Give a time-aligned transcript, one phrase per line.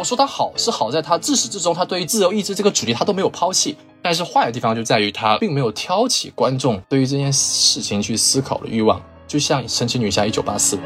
[0.00, 10.78] 我说他好是好在他自始至终他对于自由意志这个主题他都没有抛弃，但是坏的地方就在于他并没有挑起观众对于这件事情去思考的欲望，就像神奇女侠一九八四。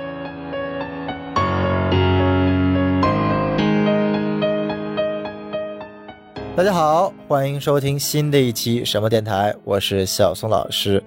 [6.57, 11.01] 大家好，欢迎收听新的一期什么电台，我是小宋老师。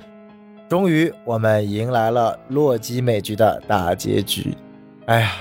[0.70, 4.56] 终于，我们迎来了洛基美剧的大结局。
[5.08, 5.34] 哎呀，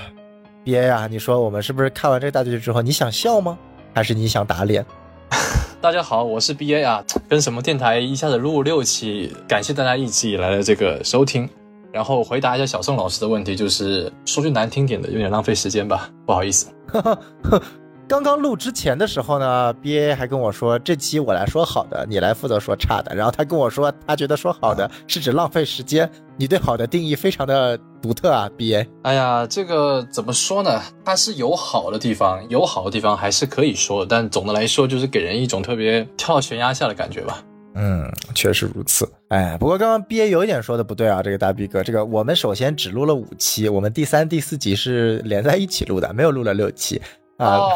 [0.67, 1.07] 憋呀！
[1.09, 3.57] 你说我们是不是看完这个大结局之后，你想笑吗？
[3.95, 4.85] 还是你想打脸？
[5.79, 11.49] 大家好，我是 B A 啊，跟什么电台一下子录六期，感谢大家一直以来的这个收听。
[11.93, 16.67] 然后回答一下小宋老师的问题，就是说句难听点的，有点浪费时间吧，不好意思。
[18.07, 23.13] 刚刚录之前的时候呢，B A 还跟我说这期我来说好的，你来负责说差的。
[23.13, 26.09] 然后他跟我说，他觉得说好的是指浪费时间。
[26.37, 28.87] 你对好的定义非常的独特啊，B A。
[29.01, 30.81] 哎呀，这个怎么说呢？
[31.03, 37.43] 它是有好的地方，有好的地方还是可以说，但总的来说就是给人一种特别跳到悬崖下的感觉吧。
[37.75, 39.05] 嗯，确实如此。
[39.27, 47.01] 哎，不过刚刚 B A 有一点说的不对啊，这个大 B 哥，这个我们首先只录了五期，我们第三、第四集是连在一起录的，没有录了六期。
[47.37, 47.69] 啊，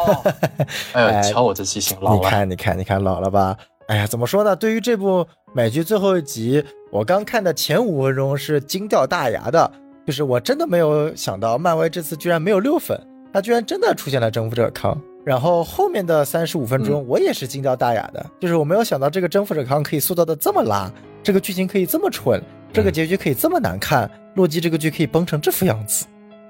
[0.92, 2.18] 哎呦，瞧我这记性老了。
[2.18, 3.56] 你看，你看，你看，老了吧？
[3.88, 4.54] 哎呀，怎么说呢？
[4.54, 9.70] 对于这部美剧最后一集，我刚看的前五分钟是惊掉大牙的，
[10.06, 12.98] 就是我真的没有想到，漫威这次居然没有六粉，
[13.32, 15.00] 他居然真的出现了征服者康。
[15.24, 20.90] 然后后面的三十五分钟，我也是惊掉大牙的，就是我没有想到这个征服者康可以塑造的这么拉，
[21.22, 26.06] 这个剧情可以这么蠢，这个结局可以这么难看，洛基这个剧可以崩成这副样子。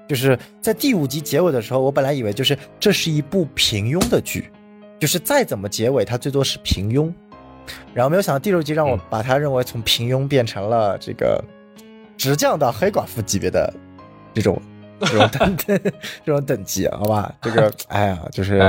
[0.07, 4.51] 就是在第五集结尾的时候，我本来以为就是这是一部平庸的剧，
[4.99, 7.11] 就是再怎么结尾，它最多是平庸。
[7.93, 11.41] 然后没有想到第六集让我把它认为从平庸变成了这个
[12.17, 13.73] 直降到黑寡妇级别的
[14.33, 14.61] 这种
[14.99, 15.79] 这种等这
[16.25, 17.33] 种等级，好吧？
[17.41, 18.59] 这个 哎呀，就是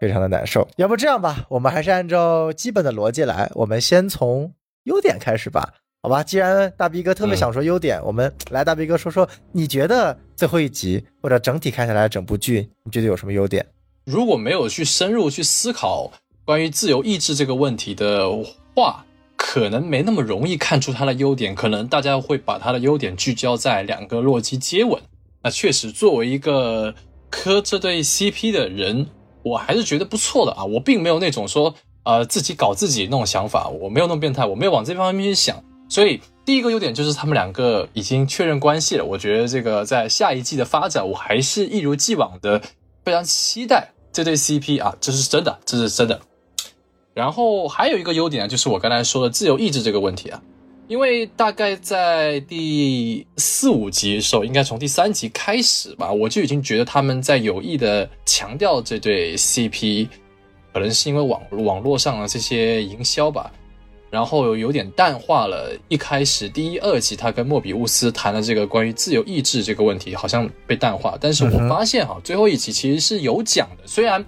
[0.00, 0.66] 非常的难受。
[0.76, 4.52] 要不这样吧，我们还是按照基本的逻辑来，我们先从
[4.84, 5.74] 优点开始吧。
[6.02, 13.66] 好吧，既然大逼哥特别想说优点，我们来大逼哥说说，你觉得最后一集或者整体看下来整部剧，你觉得有什么优点？
[14.06, 16.10] 如果没有去深入去思考
[16.46, 18.26] 关于自由意志这个问题的
[18.74, 19.04] 话，
[19.36, 21.54] 可能没那么容易看出它的优点。
[21.54, 24.98] 可能大家会把它的优点聚焦在两个洛基接吻。
[25.42, 26.94] 那确实，作为一个
[27.28, 29.08] 磕这对 CP 的人，
[29.42, 30.64] 我还是觉得不错的啊。
[30.64, 31.74] 我并没有那种说
[32.04, 35.62] 呃自己搞自己那种想法，我没有那么变态，我没有往这方面去想。
[35.90, 36.18] 所以
[36.50, 39.04] 第一个优点就是他们两个已经确认关系了。
[39.04, 42.60] 我觉得这个在下一季的发展，我还是一如既往的
[43.04, 46.20] 非常期待这对 CP 啊，这是真的，这是真的。
[47.14, 50.42] 然后还有一个优点啊，就是我刚才说的自由意志这个问题啊，
[50.88, 60.08] 因为大概在第四五集的时候，应该从第三集开始吧，我就已经觉得他们在有意的强调这对 CP，
[60.72, 63.52] 可能是因为网网络上的这些营销吧。
[64.10, 71.16] 然后有点淡化了，一开始第一、二集他跟莫比乌斯谈的这个关于自由意志这个问题，好像被淡化。
[71.20, 73.86] 但是我发现哈，最后一集其实是有讲的。
[73.86, 74.24] 虽然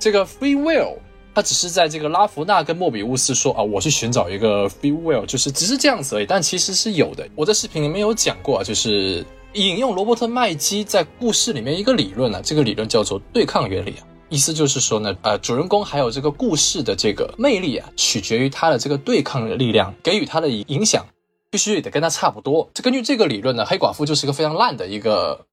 [0.00, 0.96] 这个 free will，
[1.32, 6.26] 他只是在这个拉弗纳跟莫比乌斯说啊，我去寻找一个 free will，就是只是这样子而已。
[6.26, 7.28] 但其实是有的。
[7.36, 14.09] 我在视频里面有讲过啊，就是引用罗伯特麦基在故事里面一个理论啊，这个理论叫做对抗原理啊。
[14.30, 21.04] 意思就是说呢，呃，主人公还有这个故事的这个魅力啊，取决于他的这个对抗的力量，给予他的影响，
[21.50, 22.70] 必须得跟他差不多。
[22.72, 25.46] 这根据这个理论呢，黑寡妇就是一个非常烂的一个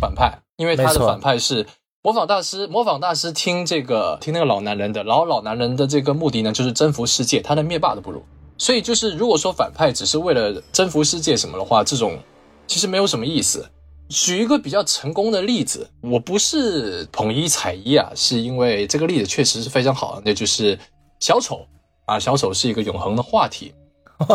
[0.00, 1.64] 反派，因为他的反派是
[2.02, 8.20] 模仿大师，模仿大师听这个听那个老男人的，然后老男人的这个目的呢，就是征服世界，他连灭霸都不如。
[8.58, 12.18] 所以就是如果说反派只是为了征服世界什么的话，这种
[12.66, 13.64] 其实没有什么意思。
[14.14, 20.78] 举一个比较成功的例子，我不是捧一踩一啊，是因为这个例子确实是非常好，那就是
[21.18, 21.66] 小丑
[22.06, 23.74] 啊，小丑是一个永恒的话题。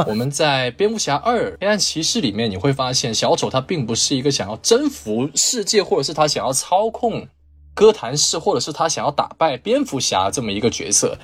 [0.06, 7.26] 我们在蝙蝠侠二黑暗骑士里面，你会发现小丑他并不是一个想要征服世界，或者是他想要操控
[7.74, 11.18] 哥谭市，或者是他想要打败蝙蝠侠这么一个角色。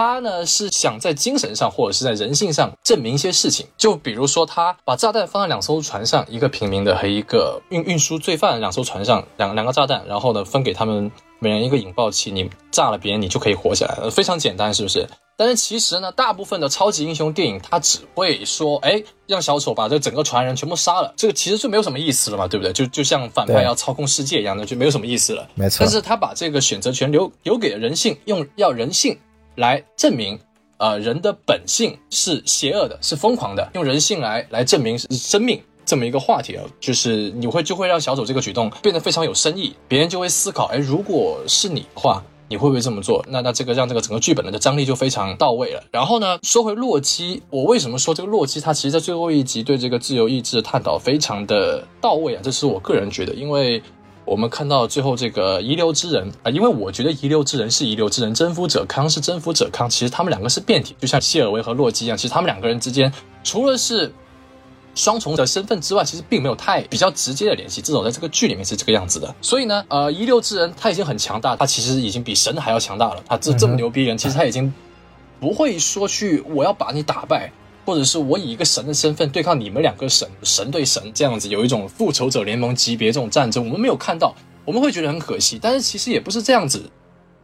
[0.00, 15.06] 他呢是想在精神上或者是在人性上证明一些事情，就比如说他把炸弹放在两艘船上，一个平民的和一个运运输罪犯两艘船上，两两个炸弹，然后呢分给他们每人一个引爆器，你炸了别人，你就可以活下来了，非常简单，是不是？
[15.36, 22.72] 但是其实呢，大部分的超级英雄电影他只会说，哎，让小丑把这整个船人全部杀了，这个其实就没有什么意思了嘛，对不对？
[22.72, 25.46] 就就像反派要操控世界一样的，就没有什么意思了。
[25.54, 25.76] 没错。
[25.80, 29.18] 但是他把这个选择权留留给了人性，用要人性。
[29.56, 30.38] 来证明，
[30.78, 42.22] 呃，人的本性是邪恶的，是疯狂的，用人性来来证明生命这么一个话题啊，就是你会就会让小丑这个举动变得非常有深意，别人就会思考，哎，如果是你的话。
[42.52, 43.24] 你会不会这么做？
[43.28, 45.84] 那那这个让这个整个剧本的张力就非常到位了。
[45.92, 52.40] 然后呢，说回洛基，我为什么说这个洛基他其实在最后一集对这个自由意志的探讨非常的到位啊？
[52.42, 53.80] 这是我个人觉得，因为
[54.30, 63.12] 我们看到最后这个遗留之人啊，因为我觉得遗留之人是遗留之人，征服者康是征服者康，其实他们两个是变体，就像谢尔维和洛基一样，其实他们两个人之间
[63.42, 64.12] 除了是。
[64.92, 69.32] 双重的身份之外，其实并没有太比较直接的联系，至少在这个剧里面是这个样子的。
[69.40, 73.22] 所以呢，呃，遗留之人他已经很强大，他其实已经比神还要强大了。
[73.24, 74.74] 他这这么牛逼人，其实他已经
[75.38, 77.52] 不会说去我要把你打败，
[77.90, 84.32] 或者是我以一个神的身份对抗你们两个神，神对神这样子，有一种复仇者联盟级别这种战争，我们没有看到，
[84.64, 85.58] 我们会觉得很可惜。
[85.60, 86.88] 但是其实也不是这样子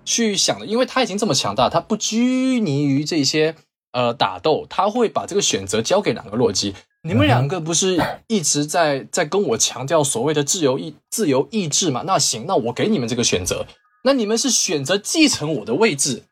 [0.05, 3.57] 去想的，因为他已经这么强大，他不拘泥于这些
[3.91, 6.77] 呃打斗，他会把这个选择交给两个洛基。
[7.03, 12.05] 你们两个不是一直在在跟我强调所谓的自由意自由意志吗？
[12.07, 13.67] 那行，那我给你们这个选择。
[14.05, 16.23] 那你们是选择继承我的位置，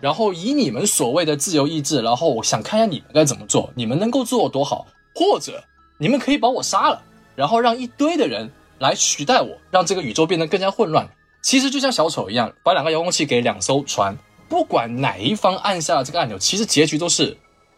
[0.00, 5.62] 然后以你们所谓的自由意志，然后我想看一下你们该怎么做，你们能够做多好，或者
[5.98, 7.02] 你们可以把我杀了，
[7.36, 11.08] 然后让一堆的人来取代我，让这个宇宙变得更加混乱。
[11.42, 14.16] 其实就像小丑一样，把两个遥控器给两艘船，
[14.48, 17.36] 不管哪一方按下了这个按钮，其实结局都是，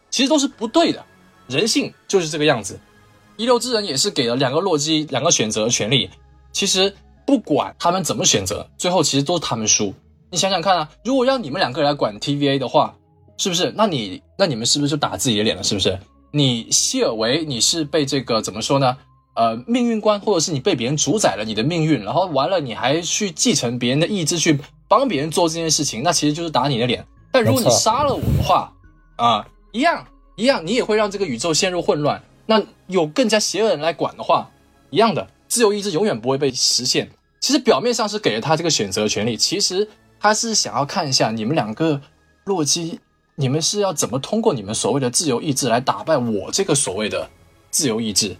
[0.09, 1.03] 其实都是不对的。
[1.47, 2.79] 人性就是这个样子，
[3.35, 6.09] 遗留之人也是给了两个洛基两个选择的权利。
[6.53, 9.93] 其实不管他们怎么选择，最后其实都是他们输。
[10.33, 12.95] 你想想看啊，如果让你们两个人来管 TVA 的话，
[13.37, 13.71] 是不是？
[13.77, 15.61] 那你那你们是不是就打自己的脸了？
[15.61, 15.99] 是不是？
[16.31, 18.97] 你希尔维你是被这个怎么说呢？
[19.35, 27.05] 呃，命运观，或者是你被别人主宰了你的命运，然后完了你还去继承别人的意志去帮别人做这件事情，那其实就是打你的脸。
[27.31, 28.73] 但如果你杀了我的话，
[29.17, 30.03] 啊，一样。
[30.35, 32.19] 一样，你也会让这个宇宙陷入混乱。
[32.47, 34.49] 那有更加邪恶人来管的话，
[34.89, 37.11] 一样的自由意志永远不会被实现。
[37.39, 39.87] 其实表面上是给了他这个选择权利，其实
[40.23, 41.99] 他是想要看一下你们两个
[42.45, 43.01] 洛基，
[43.35, 47.29] 你们是要怎么通过你们所谓的自由意志来打败我这个所谓的
[47.69, 48.37] 自由意志。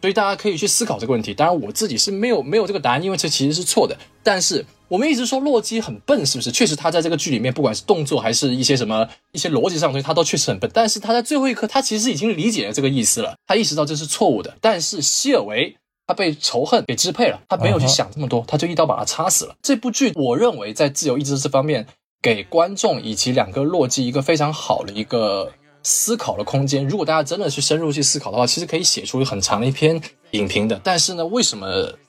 [0.00, 1.34] 所以大家可以去思考这个问题。
[1.34, 3.94] 当然，我自己是没有没有这个答案，因为这其实是错的。
[4.22, 6.50] 但是我们一直说洛基很笨，是不是？
[6.50, 10.70] 确实，他在这个剧里面，不管是动作还是一些什么一些逻辑上的东西，他都确实很笨。
[10.72, 14.56] 但是他在最后一刻，他其实已经理解了这个意思了，他意识到这是错误的。
[14.62, 19.56] 但是希尔维他被仇恨给支配了，他没有去想这么多，他就一刀把他插死了。
[19.62, 21.86] 这部剧我认为在自由意志这方面，
[22.22, 25.52] 给观众以及两个洛基一个非常好的一个。
[25.88, 30.80] 思考的空间，如果大家真的去深入去思考的话，其实可以写出很长的一篇影评的。
[30.82, 31.64] 但是呢，为什么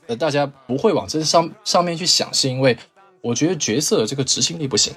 [0.07, 2.33] 呃大家不会往这上上面去想？
[2.33, 2.75] 是因为
[3.21, 4.91] 我觉得角色的这个执行力不行，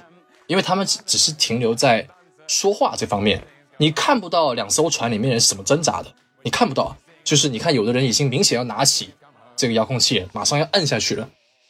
[0.47, 2.07] 因为他们只只是停留在
[2.47, 3.43] 说话这方面，
[3.77, 6.11] 你看不到两艘船里面人是怎么挣扎的，
[6.41, 6.97] 你看不到。
[7.23, 9.09] 就是你看，有的人已经明显要拿起
[9.55, 11.29] 这个遥控器，马上要摁下去了，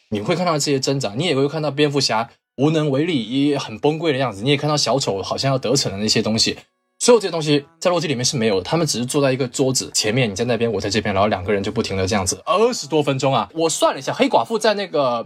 [0.09, 6.57] 你会看到这些挣扎，你也会看到蝙蝠侠无能为力，也很崩溃的样子，你也看到小丑好像要得逞的那些东西。
[7.00, 13.50] 所有这些东西在洛基里面是没有的，他们只是坐在一个桌子前面，你在那边，我在这边，然后两个人就不停的这样子，二十多分钟啊！
[13.56, 15.25] 我算了一下，黑寡妇在那个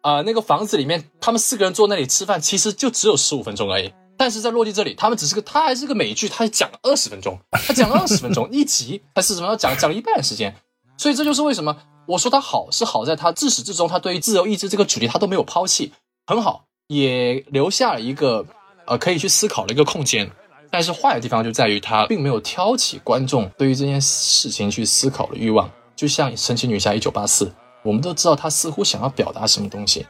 [0.00, 3.92] 啊那个房子里面，他们四个人坐那里吃饭，其实就只有十五分钟而已。
[4.16, 10.54] 但是在落地这里，他们只是个，他还是个美剧，他讲了二十分钟，他讲了二十分钟 一集，他是什么要讲讲了一半时间，
[10.96, 11.76] 所以这就是为什么
[12.06, 15.92] 我说他好是好在他自始至终他对于自由意志这个主题他都没有抛弃，
[16.26, 18.46] 很好，也留下了一个
[18.86, 20.30] 呃可以去思考的一个空间。
[20.70, 27.52] 但是坏的地方就在于他并没有挑起观众对于这件事情去思考的欲望，就像神奇女侠一九八四，
[27.82, 30.06] 我们都知道他似乎想要表达什么东西，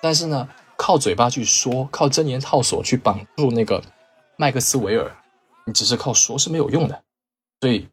[0.00, 3.82] 但是呢，靠嘴巴去说，靠真言套索去绑住那个
[4.36, 5.10] 麦克斯韦尔，
[5.66, 7.02] 你只是靠说是没有用的，
[7.60, 7.88] 所以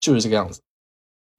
[0.00, 0.60] 就是这个样子。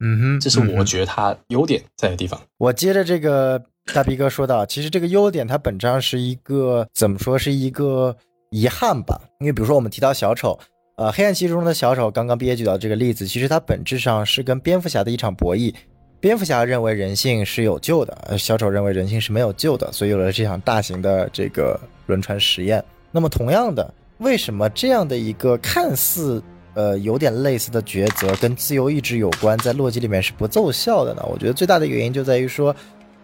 [0.00, 2.40] 嗯哼，这是我觉得他优点在的地方。
[2.56, 3.62] 我接着这个
[3.92, 8.16] 大逼哥说到，其实这个优点它本质上是一个怎么说是一个。
[8.50, 10.58] 遗憾吧，因为比如说我们提到小丑，
[10.96, 15.74] 呃，黑暗骑士中的小丑，刚刚毕业举到这个例子，其实它本质上是跟蝙蝠侠的一场博弈。
[16.20, 22.84] 蝙蝠侠认为人性是有救的，小丑认为人性是没有救的，所以有了这场大型的这个轮船实验。
[23.12, 26.42] 那么同样的，为什么这样的一个看似
[26.74, 31.24] 呃有点类似的抉择跟自由意志有关，在洛基里面是不奏效的呢？
[31.30, 32.74] 我觉得最大的原因就在于说，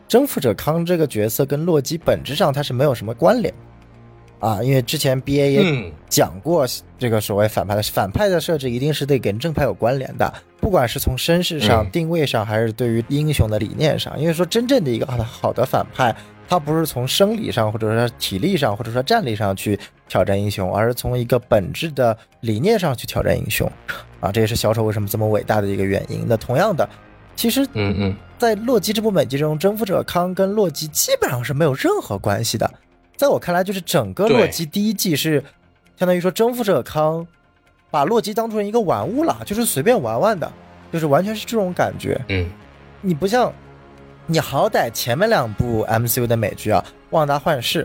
[0.07, 3.53] 征服者康这个角色跟洛基本质上它是没有什么关联。
[4.45, 6.67] 啊，因为之前 B A 也讲过，
[6.99, 14.21] 这个所谓反派的反派的设置一定是得跟正派有关联的，不管是从身世上、定位上，还是对于英雄的理念上。
[14.21, 16.15] 因为说真正的一个好的好的反派，
[16.47, 23.67] 他不是从生理上，或者说体力上，或者说战力上去挑战英雄，而是从一个本质的理念上去挑战英雄，
[24.21, 26.23] 啊，这也是小丑为什么这么伟大的一个原因。
[26.29, 26.87] 那同样的，
[27.35, 32.71] 其实，嗯嗯，在洛基这部美剧中，征服者康跟洛基基本上是没有任何关系的。
[33.17, 35.43] 在我看来，就是整个洛基第一季是
[35.97, 37.27] 相当于说征服者康
[37.91, 40.53] 把洛基当成一个玩物了，就是随便玩玩的，
[40.93, 42.21] 就是完全是这种感觉。
[42.29, 42.47] 嗯，
[43.01, 43.53] 你不像。
[44.27, 47.85] 你好歹前面两部 MCU 的美剧啊，《旺达幻视》，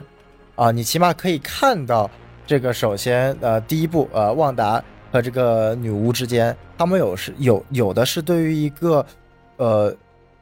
[0.64, 2.10] 啊，你起码可以看到
[2.48, 2.72] 这个。
[2.72, 4.82] 首先，呃，第一部，呃，旺达
[5.12, 9.06] 和这个女巫之间，他们有是有有的是对于一个，
[9.58, 9.94] 呃，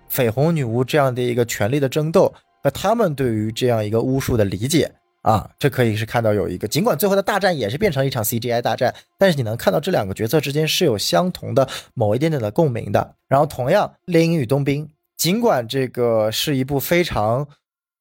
[0.08, 2.32] 绯红女巫这样的一个权力的争斗，
[2.64, 6.68] 那他们对于这样一个巫术的理解啊，这可以是看到有一个。
[6.68, 13.16] 尽管最后的大战也是变成一场 CGI 大战，但是你能看到这两个角色之间是有相同的某一点点的共鸣的。
[13.28, 14.86] 然后，同样，《猎鹰与冬兵》。
[15.18, 17.48] 尽管这个是一部非常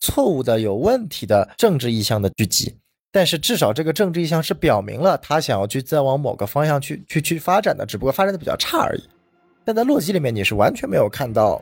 [0.01, 2.77] 错误的、有问题的政治意向的剧集，
[3.11, 9.03] 但是至少这个政治意向是表明了他想要去再往某个方向去去去发展的，只不过发展的比较差而已。
[9.65, 11.61] 但在洛基里面，你是完全没有看到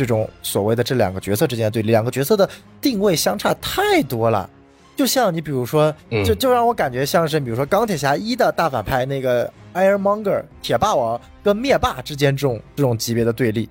[0.00, 2.48] 这种所谓的这两个角色之间的对立，两个角色的
[2.80, 4.48] 定位相差太多了。
[4.96, 13.68] 就像你比如说，就就让我感觉像是比如说钢铁侠一的大反派那个 Ironmonger 铁霸王跟灭霸之间这种这种级别的对立。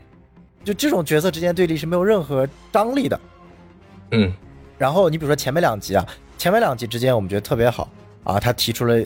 [0.63, 3.19] 就这种角色之间对立是没有任何张力的，
[4.11, 4.31] 嗯，
[4.77, 6.05] 然后你比如说前面两集啊，
[6.37, 7.89] 前面两集之间我们觉得特别好
[8.23, 9.01] 啊，他提出了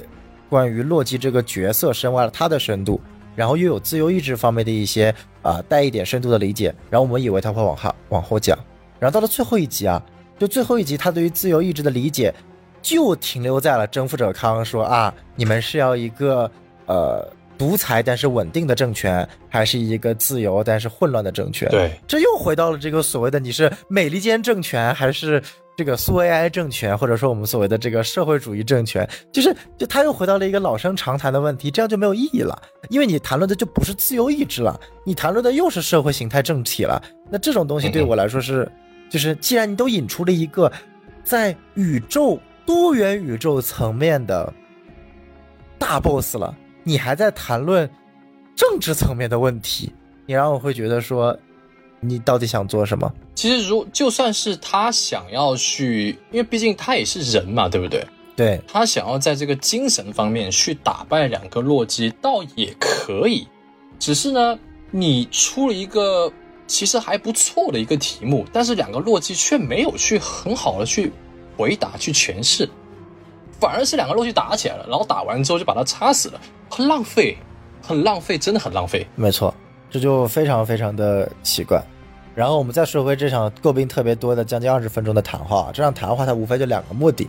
[0.49, 2.99] 关于洛基这个角色深挖了他的深度，
[3.35, 8.57] 然后又有自由意志方面的一些啊带一点深度的理解，然后我们以为他会往下往后讲，
[8.99, 10.03] 然后到了最后一集啊，
[10.37, 12.33] 就最后一集他对于自由意志的理解
[12.81, 16.49] 就停留在了征服者康说啊，你们是要一个
[16.85, 17.27] 呃。
[17.55, 21.69] 独裁但是稳定的政权，还是一个自由但是混乱的政权？
[21.69, 25.41] 对，这又回到了这个所谓的你是美利坚政权，还是
[25.75, 29.09] 这个苏维埃政权，或者说我们所谓的这个社会主义政权？
[29.31, 37.01] 就是就他又回到了一个老生常谈的问题，这样就没有意义了，因为你谈论的就不是自由意志了，你谈论的又是社会形态政体了。
[37.29, 38.71] 那这种东西对我来说是，
[39.09, 40.71] 就是既然你都引出了一个
[41.23, 44.53] 在宇宙多元宇宙层面的
[45.77, 46.55] 大 boss 了。
[46.85, 47.89] 你还在谈论
[48.57, 49.89] 政治层面的问题，
[50.25, 51.33] 你让我会觉得说，
[52.01, 53.09] 你到底想做什么？
[53.35, 58.05] 其实，如就算是他想要去，因为毕竟他也是人嘛，对不对？
[58.35, 63.47] 对他想要在这个精神方面去打败两个洛基，倒也可以。
[63.99, 64.57] 只是呢，
[64.91, 66.31] 你出了一个
[66.67, 71.11] 其实还不错的一个题目，但是两个洛基却没有去很好的去
[71.57, 72.69] 回答、去诠释。
[73.59, 77.37] 反而是两个洛基打起来了，然后打完之后就把他插死了，很浪费，
[77.81, 79.07] 很浪费，真的很浪费。
[79.15, 79.53] 没错，
[79.89, 81.81] 这就非常非常的奇怪。
[82.35, 87.27] 然后我们再说回这场诟病特别多的将近二十分钟的谈话，这场谈话它无非就两个目的，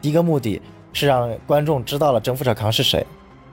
[0.00, 0.60] 第一个目的
[0.92, 3.06] 是让观众知道了征服者康是谁。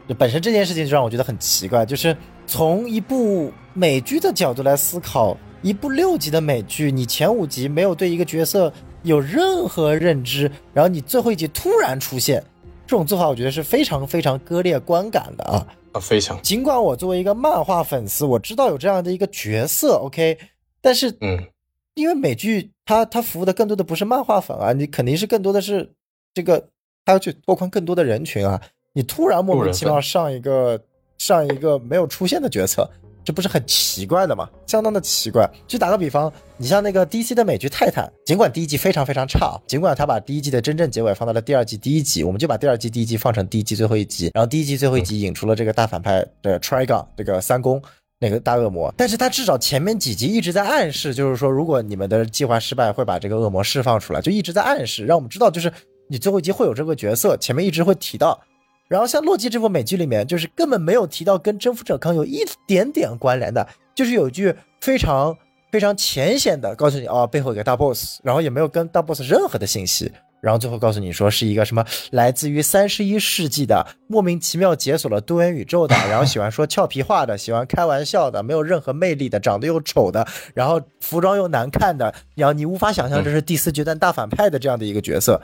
[0.08, 8.72] 就本身这件事情就让我觉得很奇怪，就是从一部美剧的角度来思考，一部六集的美剧，你前五集没有对一个角色。
[9.04, 12.42] 有任何认知，然后你最后一集突然出现，
[12.88, 16.00] 这种做法我觉得是非常非常割裂观感的啊啊！
[16.00, 16.42] 非常。
[16.42, 20.38] 尽管我作为一个漫画粉丝，我知道有这样的一个角色，OK，
[20.84, 21.48] 但是嗯，
[21.96, 25.94] 因为美剧它它服务的更多的不是漫画粉啊，你肯定是更多的是
[26.34, 26.70] 这个，
[27.06, 28.62] 它要去拓宽更多的人群啊，
[28.94, 30.80] 你突然莫名其妙上一个
[31.18, 32.88] 上一个没有出现的角色。
[33.26, 34.50] 这不是很奇怪的吗？
[34.68, 35.50] 相当的奇怪。
[35.66, 47.82] 就打个比方，你像那个 DC 的美剧《泰坦》，尽管第一季非常非常差，尽管他把第一季的真正结尾放到了第二季第一集，我们就把第二季第一集放成第一季最后一集，然后第一季最后一集引出了这个大反派的 Trigon 这个三公
[48.24, 55.70] 那个大恶魔，但是他至少前面几集一直在暗示，就是说如果你们的计划失败，会把这个恶魔释放出来，就一直在暗示，让我们知道就是
[56.08, 58.40] 你最后一集会有这个角色，前面一直会提到。
[58.88, 65.36] 然后像《洛基》这部美剧里面，就是根本没有提到跟征服者康有一点点关联的，就是有一句非常
[65.72, 70.12] 非常浅显的告诉你，哦，背后有个大 boss，然后也没有跟大 boss 任何的信息，
[70.44, 85.42] 然后最后告诉你说是一个什么来自于三十一世纪的莫名其妙解锁了多元宇宙的， 然后喜欢说俏皮话的，喜欢开玩笑的，没有任何魅力的，长得又丑的，然后服装又难看的，然后你无法想象这是第四阶段大反派的这样的一个角色。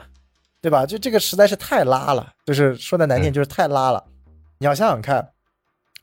[0.62, 0.84] 对吧？
[0.84, 4.04] 就这个实在是太拉了，就是说的难听，就是太拉了。
[4.58, 5.30] 你要想想看，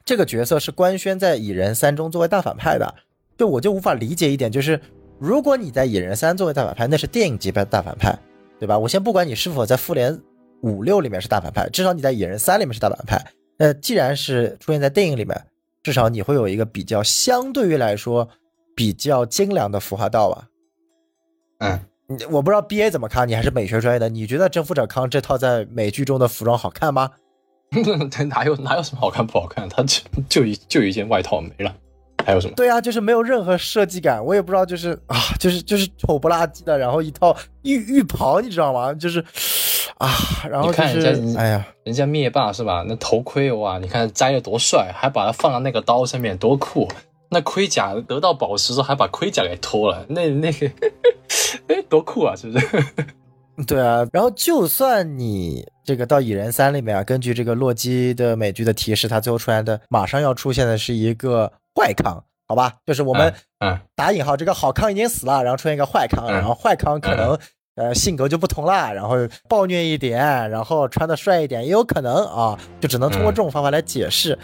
[0.03, 2.95] 这个角色是官宣在《蚁人三》中作为大反派的，
[3.37, 4.81] 就我就无法理解一点，就是
[5.19, 8.17] 如果你在《蚁人三》作为大反派，那是电影级别的大反派，
[8.59, 8.77] 对吧？
[8.77, 10.19] 我先不管你是否在《复联
[10.61, 13.23] 五六》里面是大反派，至少你在《野人三》里面是大反派。
[13.57, 15.39] 那既然是出现在电影里面，
[15.83, 18.27] 至少你会有一个比较相对于来说
[18.75, 20.47] 比较精良的服化道吧？
[21.59, 21.79] 嗯。
[22.09, 27.11] 你我不知道 B A 怎么看，你还是美学专业的，你觉得征服者康这套在美剧中的服装好看吗？
[28.29, 29.67] 哪有哪有什么好看不好看？
[29.67, 31.75] 他就就一就一件外套没了，
[32.27, 32.53] 还有什么？
[32.57, 38.93] 对啊，就是没有任何设计感，我也不知道，就是啊，就是就是丑不拉几的，然后一套浴浴袍，你知道吗？
[38.93, 39.23] 就是
[39.97, 40.09] 啊，
[40.51, 42.83] 然后就你看人家哎呀，人家灭霸是吧？
[42.85, 46.85] 那头盔哇，你看摘的多帅，还把它放到那个刀上面，多酷！
[47.29, 50.69] 那盔甲得到宝石之后，还把盔甲给脱了，那那个，
[51.73, 52.35] 哎，多酷啊！
[52.35, 52.83] 是不是？
[53.65, 62.73] 对啊，然后就算你这个到蚁人三里面啊，根据这个洛基的美剧的提示，他最后出来的马上要出现的是一个坏康，好吧？
[62.85, 67.37] 就是我们嗯打引号，这个好康已经死了，然后出现一个坏康，嗯然后坏康可能
[67.75, 69.15] 呃性格就不同啦，然后
[69.47, 70.19] 暴虐一点，
[70.49, 74.37] 然后穿的帅一点，也有可能啊，就只能通过这种方法来解释。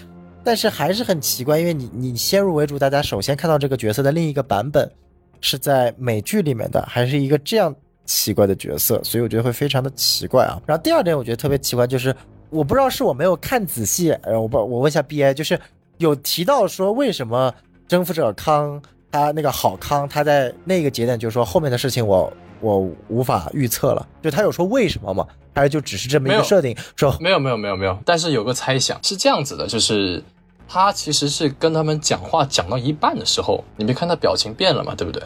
[0.46, 4.92] 但是还是很奇怪，因为你你先入为主，大家首先看到这个角色的另一个版本
[5.40, 7.74] 是在美剧里面的，还是一个这样
[8.06, 10.62] 奇怪的角色，所以我觉得会非常的奇怪啊。
[10.66, 12.14] 然后第二点我觉得特别奇怪，就是
[12.50, 15.58] 我不知道是我没有看仔细，呃，我不我问一下 B I，就是
[16.04, 17.54] 有提到说为什么
[17.88, 25.26] 征服者康他那个好康他在那个节点就是说后面的事情我我无法预测了，就他有说为什么吗？
[25.56, 30.24] 还是就只是这么一个设定说没有没有没有没有，但是有个猜想是这样子的，就是
[30.68, 35.22] 他其实是跟他们讲话讲到一半的时候，你没看他表情变了嘛，对不对？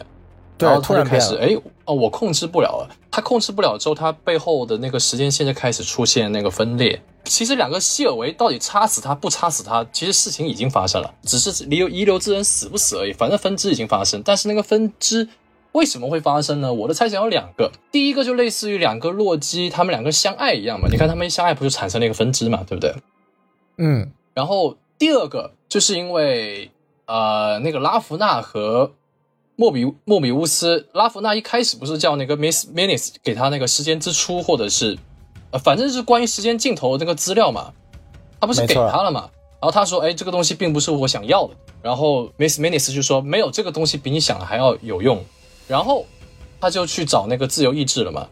[0.58, 2.90] 对然后突然开始哎哦，我控制不了了。
[3.10, 7.00] 他控制不了之后，他背后的那个时间线就开始出现那个分裂。
[7.28, 13.12] 其实两个希尔维到底插死他不插死他，其实事情已经发生了，只是遗留遗留之人死不死而已。
[13.12, 15.28] 反正分支已经发生，但是那个分支
[15.72, 16.72] 为什么会发生呢？
[16.72, 20.88] 我的猜想有两个，第一个就类似于两个洛基，他们两个相爱一样嘛。
[20.90, 22.94] 你看他们一相爱，不就产生了一个分支嘛，对不对？
[23.76, 26.70] 嗯然后第二个就是因为
[27.06, 28.92] 呃，那个拉夫纳和
[29.56, 34.96] 莫比莫比乌斯，拉夫纳一开始不是叫那个 Miss Minis 给他那个时间之初，或者是
[35.50, 37.72] 呃，反正是关于时间尽头的那个资料嘛，
[38.40, 39.30] 他不是给他了嘛？
[39.60, 41.54] 然后他说，哎，这个东西并不是我想要的。
[41.82, 45.24] 然后 Miss Minutes 就说，没有，这个东西比你想的还要有用。
[45.66, 46.06] 然后
[46.60, 48.28] 他就去找那个自由意志了嘛。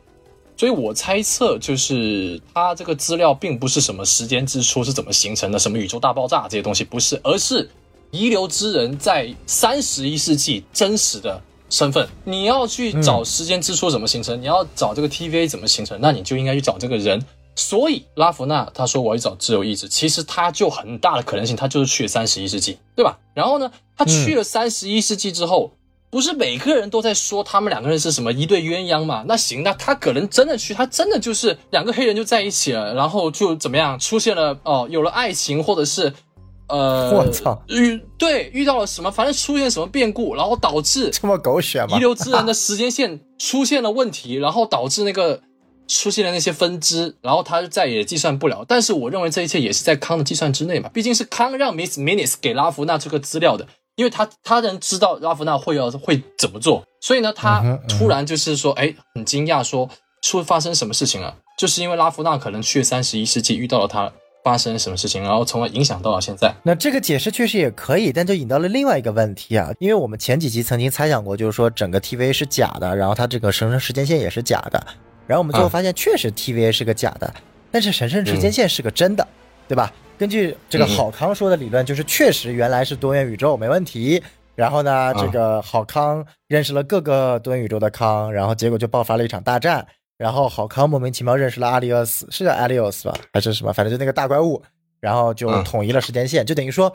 [0.56, 7.68] 所以我猜测，就是他这个资料并不是什么时间之初是怎么形成的，什么宇宙大爆炸这些东西不是，而是
[8.10, 12.08] 遗留之人在三十一世纪真实的身份。
[12.24, 17.24] 你要去找时间之初怎么形成，你要找这个 TVA 怎么形成，那你就应该去找这个人。
[17.54, 23.18] 所以拉弗纳他说我要去找自由意志，其实他就很大的可能性，他就是去了三十一世纪，对吧？
[23.34, 25.72] 然后呢，他去了三十一世纪之后。
[26.08, 29.24] 不是每个人都在说他们两个人是什么一对鸳鸯嘛？
[29.26, 36.14] 那行，那他可能真的去，他真的就是两个黑人就在一起了，然后就怎么样出现了哦，有了爱情，或者是
[36.68, 42.00] 呃， 我操遇对遇到了什么，反正出现什么变故，然后导致这么狗血吗遗？
[42.00, 45.40] 留之人的时间线出现了问题，然后导致那个
[45.86, 48.64] 出现了那些分支，然后他就再也计算不了。
[48.66, 59.88] 但是我认为这一切也是在康的计算之内嘛，毕竟是康让 Miss Minutes 给拉夫纳这个资料的，因为他他能知道拉夫纳会要会怎么做，所以呢，他突然就是说，哎，很惊讶说
[60.22, 64.12] 出发生什么事情了，就是因为拉夫纳可能去了三十一世纪遇到了他
[64.46, 66.54] 发生什么事情，然后从而影响到了现在。
[66.62, 74.80] 那这个解释确实也可以，但就引到了另外一个问题啊，因为我们前几集曾经猜想过，就是说整个 TVA 是假的，然后它这个神圣时间线也是假的，
[75.26, 77.34] 然后我们最后啊发现确实 TVA 是个假的，
[77.72, 79.26] 但是神圣时间线是个真的，
[79.66, 79.92] 对吧？
[80.16, 84.22] 根据这个嗯郝康说的理论，就是确实原来是多元宇宙没问题，
[84.54, 89.84] 然后呢，这个郝康认识了各个多元宇宙的康，然后结果就爆发了一场大战，
[90.18, 93.72] 然后郝康莫名其妙认识了阿里奥斯，是叫阿里奥斯吧，还是什么？
[93.72, 94.62] 反正就那个大怪物，
[95.00, 96.94] 然后就统一了时间线，就等于说，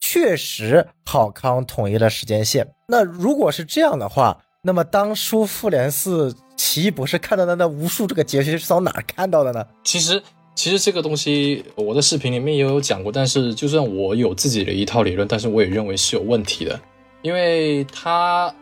[0.00, 2.68] 确实郝康统一了时间线。
[2.86, 9.66] 那如果是这样的话，那么当初复联四奇异博士看到的那无数这个结局是从哪看到的呢？
[9.82, 10.22] 其实，
[10.54, 16.78] 其实这个东西我的视频里面也有讲过，但是就算我有自己的一套理论，但是我也认为是有问题的，
[17.22, 18.54] 因为他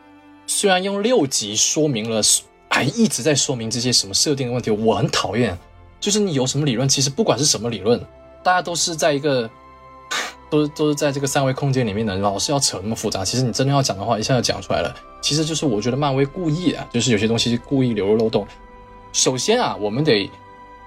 [0.47, 2.23] 虽然用六集说明了，
[2.71, 5.59] 还一直在说明这些什么设定的问题，我很讨厌。
[6.01, 8.01] 就是你有什么理论，其实不管是什么理论，
[8.43, 9.51] 大家都是在一个。
[10.49, 13.25] 都是都是在这个三维空间里面的，老是要扯那么复杂。
[13.25, 14.93] 其实你真的要讲的话，一下就讲出来了。
[15.21, 18.45] 其实就是我觉得漫威故意啊，就是有些东西故意流入漏洞。
[19.13, 20.29] 首先啊，我们得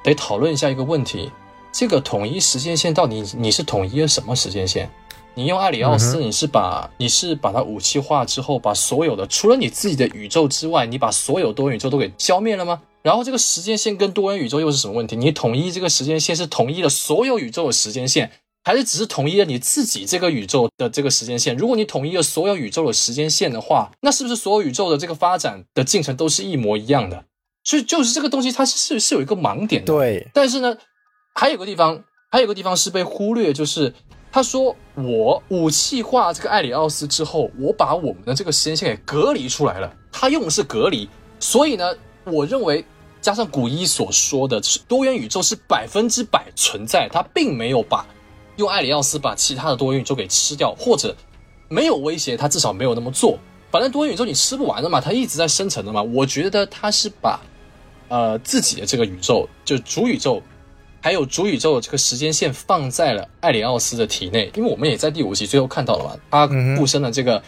[0.04, 1.32] 得讨论一下一个问题：
[1.72, 4.92] 这个统一时间线到底你是统一了什么时间线？
[5.36, 12.82] 你用艾里奥斯，嗯你是把你是把它武器化之后，把所有的除了你自己的宇宙之外，你把所有多元宇宙都给消灭了吗？
[13.02, 15.16] 然后这个时间线跟多元宇宙又是什么问题？
[15.16, 18.32] 你统一这个时间线是统一了所有宇宙的时间线，
[18.64, 21.58] 还是只是统一了你自己这个宇宙的这个时间线？
[21.58, 27.26] 如果你统一了所有宇宙的时间线的话，那是不是所有宇宙的这个发展的进程都是一模一样的？
[27.64, 29.94] 所以就是这个东西，它是是有一个盲点的。
[29.94, 30.78] 对，但是呢，
[31.34, 33.94] 还有个地方，还有个地方是被忽略，就是
[34.34, 39.96] 他说我武器化这个艾里奥斯之后，我把我们的这个时间线给隔离出来了。
[40.12, 41.08] 他用的是隔离，
[41.40, 42.84] 所以呢，我认为
[43.22, 48.04] 加上古一所说的多元宇宙是百分之百存在，他并没有把。
[48.56, 51.16] 用艾里奥斯把其他的多元宇宙给吃掉，或者
[51.70, 53.38] 没有威胁，他至少没有那么做。
[53.70, 56.02] 反正多元宇宙你吃不完的嘛，它一直在生成的嘛。
[56.02, 57.40] 我觉得他是把
[58.10, 60.42] 呃自己的这个宇宙，就主宇宙，
[61.04, 64.50] 还有主宇宙的这个时间线放在了艾里奥斯的体内。
[64.56, 67.44] 因为我们也在第五集最后看到了嘛，他附身了这个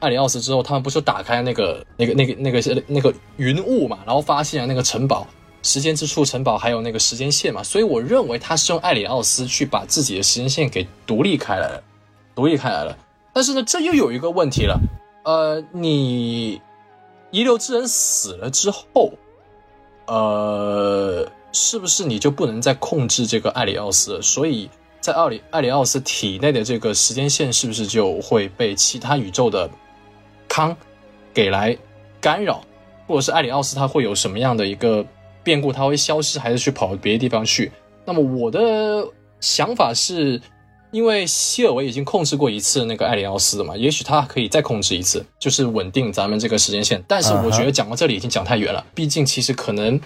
[0.00, 5.24] 艾里奥斯之后，他们不是打开那个那个那个那个那个云雾嘛，然后发现了那个城堡。
[5.60, 11.82] 时间之处城堡还有那个时间线嘛，所以我认为他是用艾里奥斯去把自己的时间线给独立开来了，
[12.34, 12.96] 独立开来了。
[13.32, 14.80] 但是呢，这又有一个问题了，
[15.24, 16.60] 呃，你
[17.32, 19.12] 遗留之人死了之后，
[20.06, 24.22] 呃，是不是你就不能再控制这个艾里奥斯了？
[24.22, 24.68] 所以
[25.00, 29.68] 在奥里艾里奥斯体内的这个时间线是不是就会被其他宇宙的
[30.48, 30.76] 康
[31.32, 31.76] 给来
[32.20, 32.62] 干扰，
[33.06, 35.04] 或者是艾里奥斯他会有什么样的一个？
[35.44, 37.72] 变故，他会消失，还是去跑别的地方去？
[38.04, 39.08] 那么我的
[39.40, 40.38] 想法是，
[40.90, 47.02] 因为希尔维已经控制过一次那个艾里奥斯了嘛，也许他可以再控制一次，就是稳定咱们这个时间线。
[47.08, 49.98] 但是我觉得讲到这里已经讲太远了，毕竟其实可能，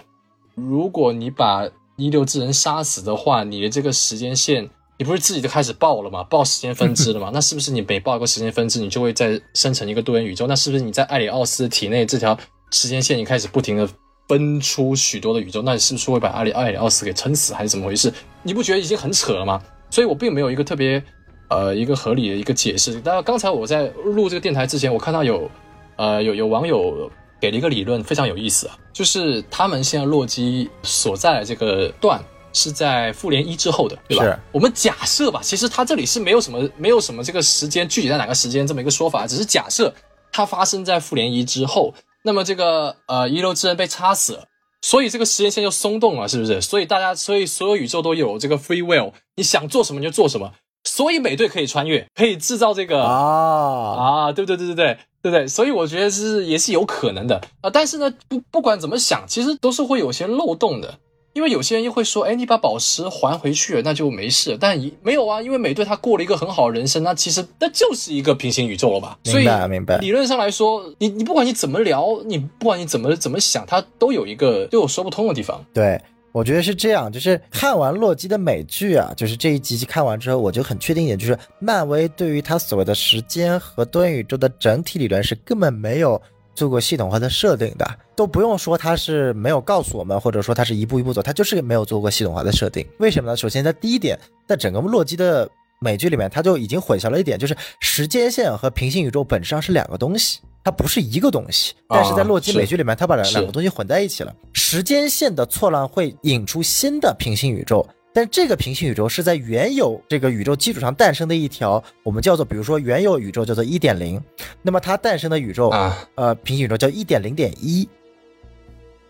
[0.55, 6.23] 如果你把一六之人杀死的话，你的这个时间线，你不是自己就开始爆了吗？
[6.25, 7.31] 爆时间分支了吗？
[7.35, 10.47] 那是不是你每爆一个时间分支，你就会再生成一个多元宇宙？
[10.47, 12.39] 那是不是你在艾里奥斯体内这条
[12.71, 13.89] 时间线，你开始不停的？
[14.29, 18.11] 分出许多的宇宙，那你是不是会把阿里艾里奥斯给撑死，还是怎么回事？
[18.43, 19.61] 你不觉得已经很扯了吗？
[19.91, 21.03] 所以我并没有一个特别
[21.51, 22.99] 呃一个合理的一个解释。
[23.05, 25.51] 但刚才我在录这个电台之前，我看到有
[25.97, 27.11] 呃有有网友
[27.43, 34.41] 给了一个理论，非常有意思啊，就是他们现在洛基所在的这个段是在复联一之后的，对吧？
[34.53, 39.93] 我们假设吧，其实他这里是没有什么没有什么这个时间具体在哪个时间这么一个说法，只是假设
[40.31, 41.93] 它发生在复联一之后。
[42.25, 44.45] 那么这个呃遗留之人被插死了，
[44.81, 46.61] 所以这个时间线就松动了，是不是？
[46.61, 50.53] 所以大家，所以所有宇宙都有这个 free will，你想做什么就做什么。
[50.95, 57.71] 所以美队可以穿越，可以制造这个啊啊，对对对对对对对，所以我觉得是也是有可能的啊。
[57.73, 60.99] 但是呢，不不管怎么想，其实都是会有些漏洞的。
[61.33, 64.55] 因为有些人又会说，哎，你把宝石还回去了，那就没事。
[64.61, 69.19] 但没有啊，因为美队他过了一个很好的人生，那其实那就是一个平行宇宙了吧？
[69.25, 69.97] 明白明白。
[69.97, 75.65] 理论上来说，你你不管你怎么聊，你不管你怎么怎么想，它都有一个都有说不通的地方。
[75.73, 75.99] 对，
[76.33, 77.13] 我觉得是这样。
[77.13, 86.21] 就是看完洛基的美剧啊，就是这一集看完之后，我就很确定一点，就是漫威对于他所谓的时间和多元宇宙的整体理论是根本没有。
[86.55, 92.87] 做过系统化的设定的，都不用说他是没有告诉我们，或者说他是一步一步走，他就是没有做过系统化的设定。
[92.99, 93.35] 为什么呢？
[93.35, 95.49] 首先，在第一点，在整个洛基的
[95.83, 101.75] 美剧里面，它就已经混淆了一点，就是时间线和平行宇宙本质上是两个东西，它不是一个东西。
[101.89, 104.35] 但是在洛基美剧里面，它把两两个东西混在一起了。
[104.53, 107.87] 时间线的错乱会引出新的平行宇宙。
[108.15, 114.23] 但这个平行宇宙是在原有这个宇宙基础上诞生的一条，我们叫做，比如说原有宇宙叫做一点零，
[114.61, 117.89] 那么它诞生的宇宙啊，呃，平行宇宙叫一点零点一，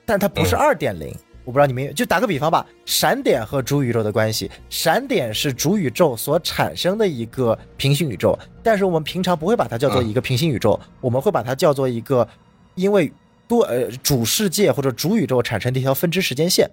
[0.07, 1.13] 但它不是二点零。
[1.45, 12.27] 我不知道你们就打个比方吧，闪点和主宇宙的关系，闪点是主宇宙所产生的一个平行宇宙，但是我们平常不会把它叫做一个平行宇宙，我们会把它叫做一个
[12.75, 13.13] 因为
[13.49, 16.71] 多呃主世界或者主宇宙产生的一条分支时间线，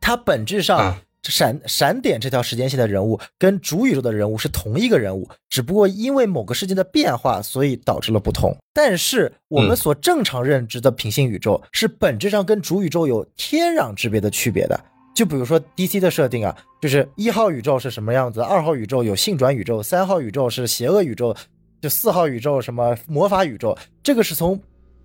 [0.00, 0.96] 它本质上。
[1.24, 8.56] 闪闪点这条时间线的人物跟主宇宙的人物是同一个人物，只不过因为某个事件的变化，所以导致了不同。
[8.72, 14.80] 但是我们所正常认知的平行宇宙是本质上跟主宇宙有天壤之别的区别的。
[15.14, 21.36] 就比如说 DC 的设定啊，就是一号宇宙是什么样子，二号宇宙有性转宇宙，三号宇宙是邪恶宇宙，
[21.82, 24.58] 就四号宇宙什么魔法宇宙，这个是从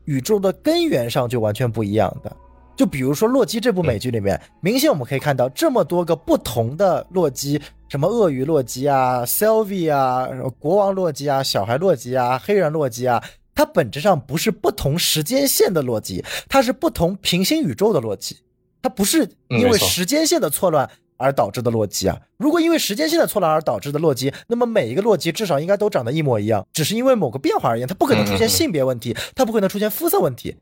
[0.05, 2.33] 宇宙的根源上就完全不一样的。
[2.75, 10.27] 就比如说《洛基》这部美剧里面，明显我们可以看到这么多个不同的洛基，什么鳄鱼洛基啊、Sylvie 啊、
[10.59, 18.37] 国王洛基啊、小孩洛基啊、黑人洛基啊，它本质上不是不同时间线的洛基，它是不同平行宇宙的洛基，
[18.81, 22.19] 它不是因为时间线的错乱而导致的洛基啊。
[22.37, 30.57] 如果因为时间线的错乱而导致的洛基，那么每一个洛基至少应该都长得一模一样，只是因为某个变化而言，它不可能出现性别问题，它不可能出现肤色问题。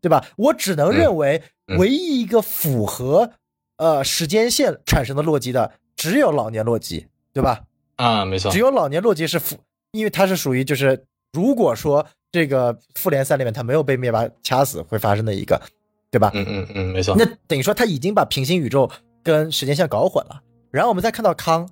[0.00, 0.24] 对吧？
[0.36, 1.42] 我只能认为，
[1.78, 3.30] 唯一一个符合，
[3.76, 7.60] 呃，时间线产生的洛基的，只有老年洛基，对吧？
[7.96, 9.56] 啊，没错只，有老年洛基是复，
[9.92, 15.60] 因为他是属于就是如果说这个复联三里面他没有被灭霸掐死会发生的一个，
[16.10, 16.30] 对吧？
[16.34, 17.16] 嗯嗯嗯，没错。
[17.18, 18.90] 那等于说他已经把平行宇宙
[19.22, 20.40] 跟时间线搞混了。
[20.70, 21.68] 然后我们再看到康，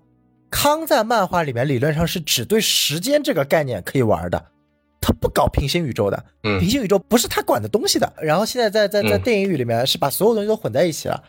[0.50, 4.46] 康在漫画里面理论上是只对时间这个概念可以玩的，
[5.06, 6.58] 他不搞平行宇宙的，嗯。
[6.58, 8.12] 平行宇宙不是他管的东西的。
[8.20, 9.22] 然后现在在在在嗯。
[9.22, 11.22] 电影语里面是把所有东西都混在一起了。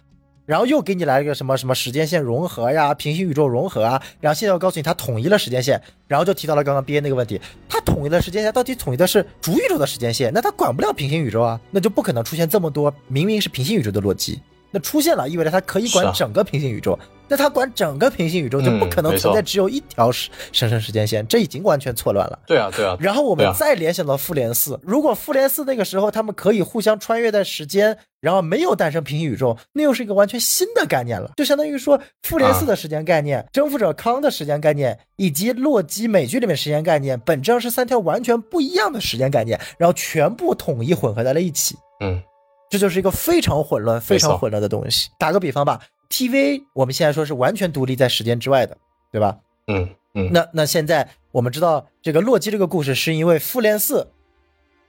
[0.47, 14.39] 然后又给你来了一个什么什么时间线融合呀，平行宇宙融合啊，然后现在我告诉你他统一了时间线，然后就提到了刚刚 B A 那个问题，他统一了时间线，到底统一的是主宇宙的时间线，那他管不了平行宇宙啊，那就不可能出现这么多明明是平行宇宙的洛基，
[14.71, 22.39] 那出现了意味着它可以管整个平行宇宙，那它管整个平行宇宙就不可能存在只有一条时生成时间线，这已经完全错乱了。
[22.45, 41.75] 对啊，对啊，然后我们再联想到复联四，如果复联四那个时候他们可以互相穿越在时间，然后没有诞生平行宇宙，那又是一个完全新的概念了，就相当于说复联四的时间概念、征服者康的时间概念以及洛基美剧里面时间概念，本质上是三条完全不一样的时间概念，然后全部统一混合在了一起。
[41.99, 42.21] 嗯
[42.69, 45.09] 这就是一个非常混乱、非常混乱的东西。
[45.17, 48.77] 打个比方吧，TVA 我们现在说是完全独立在时间之外的，
[49.11, 49.37] 对吧？
[49.67, 54.07] 嗯嗯，那那现在我们知道这个洛基这个故事是因为复联四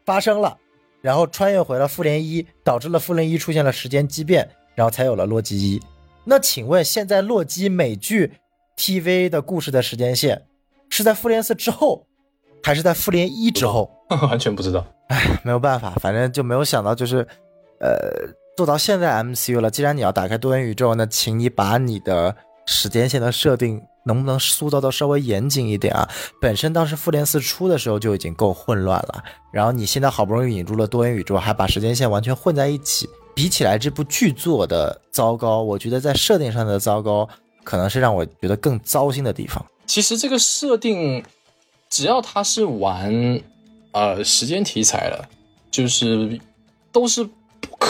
[0.05, 0.57] 发生了，
[1.03, 5.81] 然后穿越回了复联一，导致了复联一出现了时间畸变，然后才有了洛基一。
[6.25, 8.33] 那请问现在洛基美剧
[8.77, 10.47] TV 的故事的时间线
[10.89, 12.07] 是在复联四之后，
[12.63, 13.91] 还是在复联一之后？
[14.31, 14.87] 完全不知道。
[15.09, 17.27] 哎没有办法，反正就没有想到，就是，
[17.81, 19.71] 呃，做到现在 MCU 了。
[19.71, 22.35] 既然你要打开多元宇宙，那请你把你的
[22.67, 26.09] 时间线的设定能不能塑造的稍微严谨一点啊？
[26.41, 37.29] 本身当时复联四出的时候就已经够混乱了，然后你现在好不容易引入了多元宇宙，还把时间线完全混在一起，比起来这部剧作的糟糕，我觉得在设定上的糟糕，
[37.65, 39.65] 可能是让我觉得更糟心的地方。
[39.87, 41.25] 其实这个设定，
[41.89, 43.41] 只要他是玩
[43.93, 45.29] 呃时间题材的，
[45.71, 46.39] 就是
[46.93, 47.27] 都是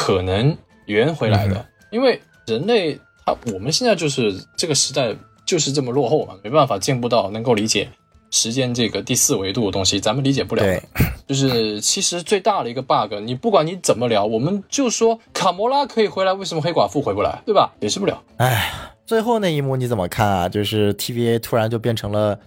[0.08, 7.86] 可能圆回来的，嗯因为人类他我们现在就是这个时代就是这么落后嘛，没办法进步到能够理解
[8.30, 10.82] 时间这个第四维度的东西，咱们理解不了的对。
[11.26, 17.70] 就是 其实最大的一个 bug，你不管你怎么聊，我们就说卡魔拉可以回来，为什么黑寡妇回不来，对吧？
[17.78, 18.22] 解释不了。
[18.38, 18.70] 哎，
[19.04, 20.48] 最后那一幕你怎么看啊？
[20.48, 22.38] 就是 TVA 突然就变成了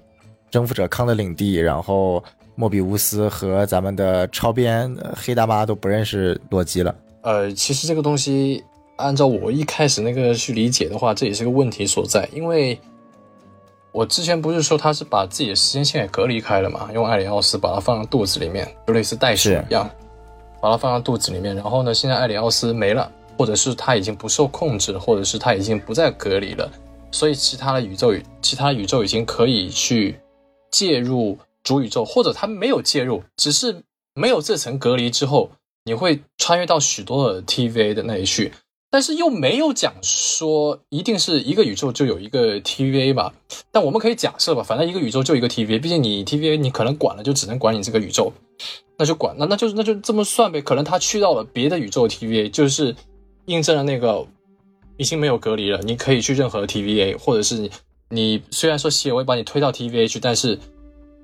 [0.50, 2.24] 征服者康的领地，然后
[2.56, 6.94] 莫比乌斯和咱们的超编呃黑大妈都不认识洛基了。
[7.24, 8.64] 呃，其实这个东西，
[8.98, 12.28] 按照我一开始那个去理解的话，这也是个问题所在。
[12.34, 12.80] 因为
[13.92, 19.90] 我之前不是说他是把自己的时间线给隔离开了嘛，用艾里奥斯把它放到肚子里面，就类似袋鼠一样，
[20.62, 21.56] 把它放到肚子里面。
[21.56, 26.72] 然后呢，现在艾里奥斯没了，或者是他已经不受控制，或者是他已经不再隔离了，
[27.12, 30.20] 所以其他的宇宙，其他宇宙已经可以去
[30.72, 33.84] 介入主宇宙，或者他没有介入，只是
[34.16, 35.52] 没有这层隔离之后，
[35.86, 38.52] 你会穿越到许多的 TVA 的那里去，
[38.90, 43.34] 但是又没有讲说一定是一个宇宙就有一个 TVA 吧。
[43.72, 48.32] 但我们可以假设吧，反正一个宇宙就一个 TVA，毕竟你 TVA 你可能管了就只能管你这个宇宙，
[48.98, 50.62] 那就管那那就那就这么算呗。
[50.62, 52.96] 可能他去到了别的宇宙 TVA，就是
[53.46, 54.28] 印证了那个
[54.98, 57.70] 已经没有隔离了，你可以去任何 TVA，或者是
[58.10, 60.60] 你虽然说西尔威把你推到 TVA 去，但是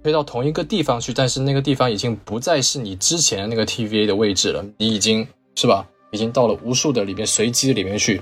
[0.03, 5.85] 推到同一个地方去，但是那个地方已经不再是你之前的那个 TVA 的位置了，你已经是吧？
[6.11, 8.21] 已经到了无数的里面随机的里面去。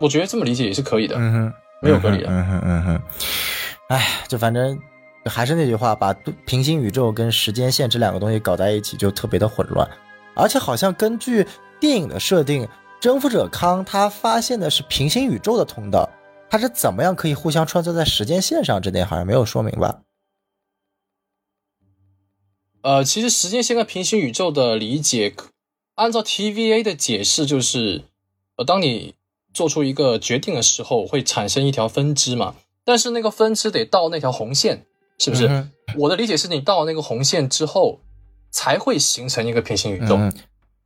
[0.00, 1.16] 我觉得这么理解也是可以的。
[1.18, 3.02] 嗯哼，没有隔离的嗯哼嗯哼，
[3.88, 4.78] 哎，就反正
[5.24, 6.12] 还是那句话，把
[6.44, 9.88] 平行宇宙跟时间线这两个东西搞在一起，就特别的混乱。
[10.34, 11.46] 而且好像根据
[11.80, 12.68] 电影的设定，
[13.00, 16.08] 征服者康他发现的是平行宇宙的通道，
[16.50, 18.80] 他是怎么样可以互相穿梭在时间线上？
[18.80, 20.00] 这点好像没有说明吧？
[22.82, 25.34] 呃，其实时间线跟平行宇宙的理解，
[25.96, 28.04] 按照 TVA 的解释，就是
[28.56, 29.14] 呃，当你
[29.52, 32.54] 做出一个决定的时候，会产生一条分支嘛。
[32.84, 34.86] 但是那个分支得到那条红线，
[35.18, 35.46] 是不是？
[35.46, 38.00] 嗯我的理解是你到了那个红线之后，
[38.52, 40.16] 才会形成一个平行宇宙。
[40.16, 40.32] 嗯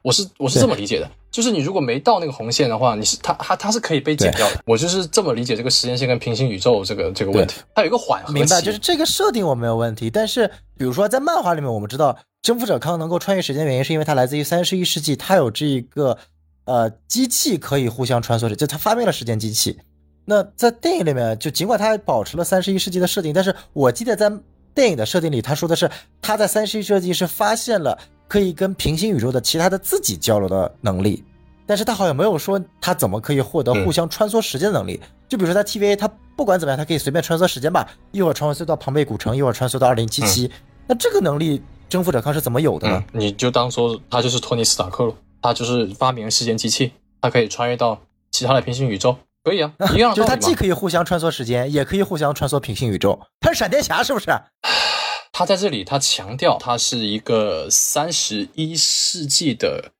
[0.05, 4.61] 我是我是这么理解的，就是你如果没到那个红线的话，你是它它它是可以被剪掉的。
[4.67, 8.35] 我就是这么理解这个时间线跟平行宇宙这个这个问题，它有一个缓和期。
[8.35, 16.19] 明白，就是这个设定我没有问题，但是比如说在漫画里面，我们知道征服者康能够穿越时间，原因是因为他来自于三十一世纪，他有这一个
[16.67, 19.81] 呃机器可以互相穿梭，就他发明了时间机器。
[20.27, 24.31] 那在电影里面，就尽管他保持了三十一世纪的设定，但是我记得在
[24.75, 25.91] 电影的设定里，他说的是
[26.21, 31.25] 他在三十一世纪是发现了可以跟平行宇宙的其他的自己交流的能力。
[31.67, 35.01] 但是他好像没有说他怎么可以获得互相穿梭时间的能力。
[35.29, 36.07] 就比如说他 TVA，他
[36.37, 40.51] 不管怎么样，他可以随便穿梭时间吧，一会儿穿梭到庞贝古城，一会儿穿梭到二零七七。
[40.87, 43.03] 那这个能力，征服者康是怎么有的呢？
[43.13, 47.99] 你就当说他就是托尼斯塔克了，他就是发明了时间机器，他可以穿越到
[48.31, 50.15] 其他的平行宇宙，可以啊， 一样。
[50.15, 53.19] 就他既可以互相穿梭时间，也可以互相穿梭平行宇宙。
[53.41, 54.27] 他是闪电侠是不是？
[55.35, 59.91] 他在这里，他强调他是一个三十一世纪的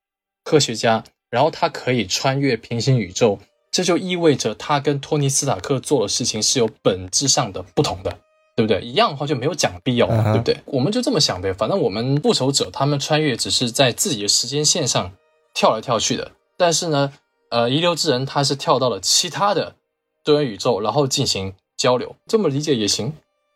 [0.43, 1.03] 科学家。
[1.31, 3.37] 然后他可以穿越平行宇宙，
[3.69, 8.19] 这就意味着他跟托尼斯塔克做的事情是有本质上的不同的，
[8.55, 8.79] 对不对？
[8.79, 10.57] 一样的话就没有讲必要，对不对？
[10.65, 15.11] 我们就这么想呗，反正我们复仇者他们穿越只是在自己的时间线上
[15.53, 17.11] 跳来跳去的，但是呢，
[17.49, 19.75] 呃，遗留之人他是跳到了其他的
[20.23, 23.11] 多元宇宙，然后进行交流，这么理解也行。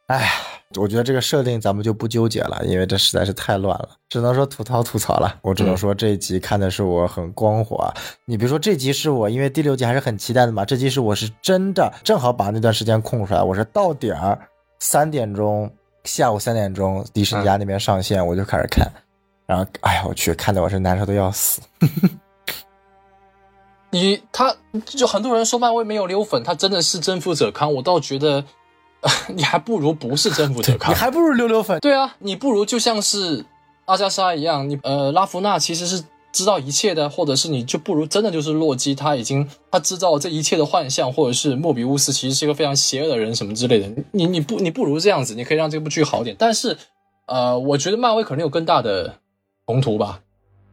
[0.08, 0.59] 哎。
[0.78, 5.36] 我觉得这个设定咱们就不纠结了，因为这实在是太乱了，只能说吐槽吐槽了。
[5.42, 7.92] 我只能说这一集看的是我很光火。
[8.26, 10.64] 你比如说这集是我，因为第六集还是很期待的嘛。
[10.64, 14.40] 这集是我是真的正好把那段时间空出来，我是到点儿
[14.78, 15.68] 三点钟，
[16.04, 18.88] 下午三点钟迪士尼家那边上线，我就开始看。
[19.48, 21.64] 然后，哎呀，我去，看的我是难受的要死。
[23.90, 24.56] 你他
[24.86, 28.46] 就很多人说漫威没有溜粉，他真的是征服者康，我倒觉得。
[29.34, 31.80] 你还不如不是征服者康，你还不如溜溜粉。
[31.80, 33.46] 对啊，你不如就像是
[33.86, 43.90] 阿加莎一样，你呃拉夫娜其实是知道一切的，或者是你就不如真的就是洛基，他已经他知道这一切的幻象，或者是莫比乌斯其实是一个非常邪恶的人什么之类的。
[44.12, 46.36] 你你不你不如这样子，你可以让这部剧好点。
[46.38, 46.78] 但是
[47.26, 49.16] 呃，我觉得漫威可能有更大的
[49.66, 50.20] 宏图吧。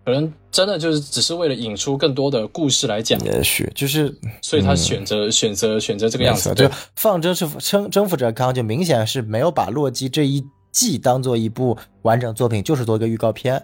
[0.06, 13.60] 可能真的就是只是为了引出更多的故事来讲，也许就是，所以他选择选择选择这个样子，就放征服征征服者康，就明显是没有把洛基这一季当做一部完整作品，就是做一个预告片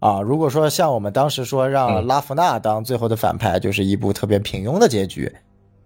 [0.00, 0.20] 啊。
[0.20, 5.32] 如果说像我们当时说让拉夫纳当最后的反派，就是一部特别平庸的结局。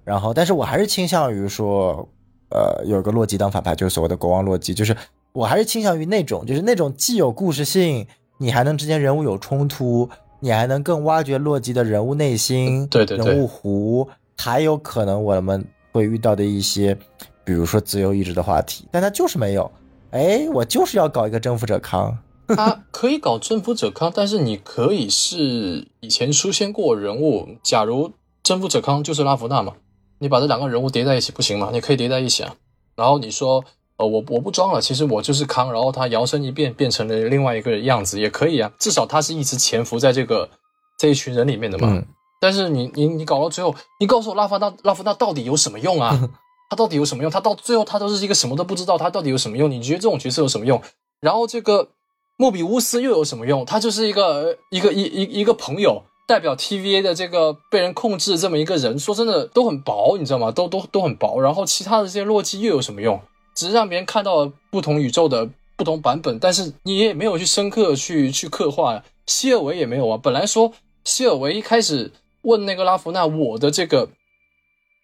[0.04, 2.08] 然后，但是我还是倾向于说，
[2.48, 4.96] 呃，有个洛基当反派，就是所谓的国王洛基，就是
[5.34, 8.06] 我还是倾向于那种，就是那种既有故事性。
[8.38, 10.09] 你还能之间人物有冲突，
[10.40, 16.96] 你还能更挖掘洛基的人物内心、对对人物弧，还有可能我们会遇到的一些，
[17.44, 19.70] 比如说自由意志的话题，但他就是没有。
[20.12, 22.16] 哎，我就是要搞一个征服者康，
[22.48, 29.74] 他可以搞征服者康，但是你可以是以前出现过人物，假如征服者康就是拉弗纳嘛，
[30.20, 31.70] 你把这两个人物叠在一起不行吗？
[31.72, 32.55] 你可以叠在一起啊，
[32.94, 33.64] 然后你说。
[33.98, 38.70] 呃，我我不装了，其实我就是康，然后他摇身一变变成了另外一个样子，也可以啊。
[38.78, 40.48] 至少他是一直潜伏在这个
[40.96, 42.02] 这一群人里面的嘛。
[42.40, 46.30] 但是你你你搞到最后，你告诉我拉夫纳拉夫纳到底有什么用啊？
[46.70, 47.32] 他到底有什么用？
[47.32, 49.68] 他到最后他都是一个什么都不知道，他到底有什么用？
[49.70, 50.80] 你觉得这种角色有什么用？
[51.20, 51.88] 然后这个
[52.37, 53.64] 莫比乌斯又有什么用？
[53.64, 58.96] 他就是一个一个一一一个朋友，代表 TVA 的这个被人控制这么一个人。
[58.96, 60.52] 说真的，都很薄，你知道吗？
[60.52, 61.40] 都都都很薄。
[61.40, 63.20] 然后其他的这些洛基又有什么用？
[63.58, 69.02] 只是让别人看到了不同宇宙的不同版本，但是你也没有去深刻去去刻画。
[69.26, 70.16] 希尔维也没有啊。
[70.16, 74.10] 本来说希尔维一开始问那个拉夫纳，我的这个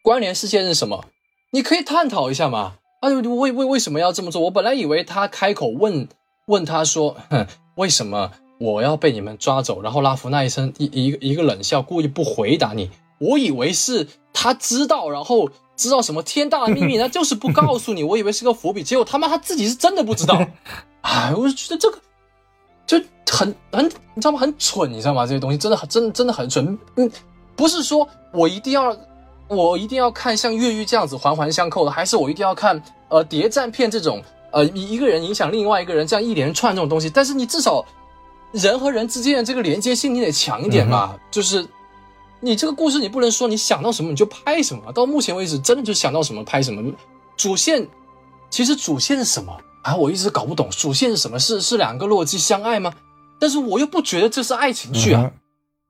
[0.04, 1.04] 关联事件是什么？
[1.50, 2.74] 你可以探讨一下嘛。
[3.00, 4.42] 啊，为为为什么要这么做？
[4.42, 6.06] 我本来以为他开口问
[6.46, 9.82] 问他说，哼，为什么我要被你们抓走？
[9.82, 12.92] 然后拉夫纳一声一一个一个冷笑，故意不回答你。
[13.18, 15.49] 我以为是他知道，然后。
[15.77, 16.97] 知道什么天大的秘密？
[17.03, 18.05] 他就是不告诉你。
[18.05, 20.40] 我以为是个伏笔，结果他妈他自己是真的不知道。
[21.03, 21.99] 哎，我就觉得这个
[22.87, 22.97] 就
[23.29, 24.38] 很很，你知道吗？
[24.38, 25.27] 很蠢，你知道吗？
[25.27, 26.79] 这些东西真的很真真的很蠢。
[26.94, 27.11] 嗯，
[27.57, 28.97] 不是说我一定要
[29.49, 37.11] 我一定要看像越狱这样子环环相扣的，还是我一定要看呃谍战片这种呃一个人影响另外一个人这样一连串这种东西？
[37.11, 37.85] 但是你至少
[38.53, 41.18] 人和人之间的这个连接性你得强一点吧？
[41.33, 41.66] 就是。
[42.44, 44.92] 你这个故事，你不能说你想到什么你就拍什么。
[44.92, 46.92] 到目前为止，真的就想到什么拍什么。
[47.38, 47.88] 主线
[48.50, 49.96] 其实主线是什么啊？
[49.96, 51.38] 我一直搞不懂主线是什么？
[51.38, 52.92] 是是两个洛基相爱吗？
[53.40, 55.33] 但是我又不觉得这是爱情剧啊，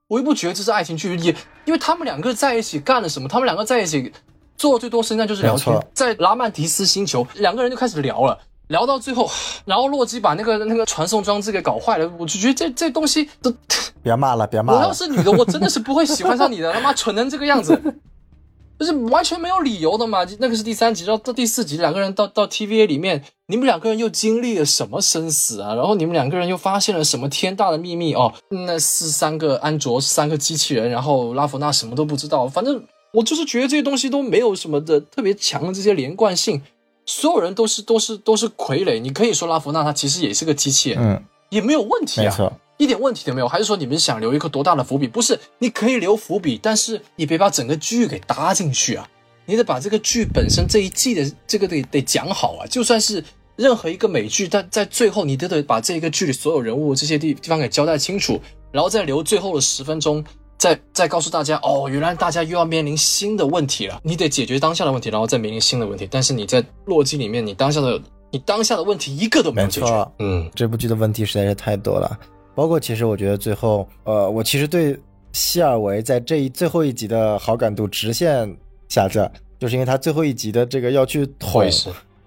[0.06, 1.16] 我又不觉得这是爱情剧。
[1.16, 3.28] 也因为他们两个在一起干了什么？
[3.28, 4.12] 他们两个在一起
[4.56, 8.38] 做最多实际上就是聊天，在拉曼迪斯星球，两个人就开始聊了。
[8.74, 9.30] 聊到最后，
[9.64, 13.54] 然后洛基把那个那个传送装置给搞坏了，我就觉得这这东西都
[14.02, 14.78] 别骂了，别骂了。
[14.80, 17.80] 我要是女的，我真的是不会喜欢上你的，他妈蠢成这个样子，
[18.78, 20.26] 就是完全没有理由的嘛。
[20.40, 25.74] 那个是第三集，到到第四集，两个人到到 TVA 里面，你们两个人又经历了什么生死啊？
[25.74, 28.34] 然后你们两个人又发现了什么天大的秘密哦？
[28.50, 32.48] 那是三个安卓，三个机器人，然后拉弗纳什么都不知道。
[32.48, 36.60] 反正我就是觉得这些东西都没有什么的特别强的这些连贯性。
[37.06, 42.52] 所有人都是都是都是傀儡，你可以说拉弗纳他其实也是个机器人，嗯，也没有问题啊。
[42.76, 43.46] 一点问题都没有？
[43.46, 45.06] 还是说你们想留一个多大的伏笔？
[45.06, 49.08] 不是，你可以留伏笔，但是你别把整个剧给搭进去啊！
[49.46, 52.66] 你得把这个剧本身这一季的这个得得讲好啊！
[52.66, 53.22] 就算是
[53.54, 58.40] 任何一个美剧，但在最后你都得把这个剧里所有人物这些地地方给交代清楚，
[58.72, 60.24] 然后再留最后的十分钟，
[60.64, 66.08] 再再告诉大家哦，原来大家又要面临新的问题了，你得解决当下的问题，然后再面临新的问题。
[66.10, 68.00] 但是你在洛基里面，你当下的
[68.30, 70.08] 你当下的问题一个都没有解决。
[70.20, 72.18] 嗯，这部剧的问题实在是太多了。
[72.54, 74.98] 包括其实我觉得最后，呃，我其实对
[75.34, 78.50] 希尔维在这一最后一集的好感度直线
[78.88, 81.62] 下降，就是因为他最后一集的这个要去捅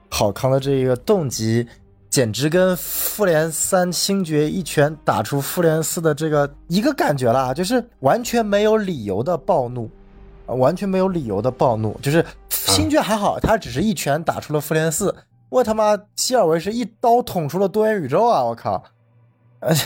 [0.10, 1.66] 好康的这个动机，
[2.10, 9.90] 简直跟复联三星爵一拳打出复联四的这个一个感觉啦，就是完全没有理由的暴怒，
[10.46, 15.14] 完全没有理由的暴怒，就是星爵还好，他只是一拳打出了复联四，
[15.50, 18.84] 我他妈希尔维是一刀捅出了多元宇宙啊，我靠，
[19.60, 19.86] 而且。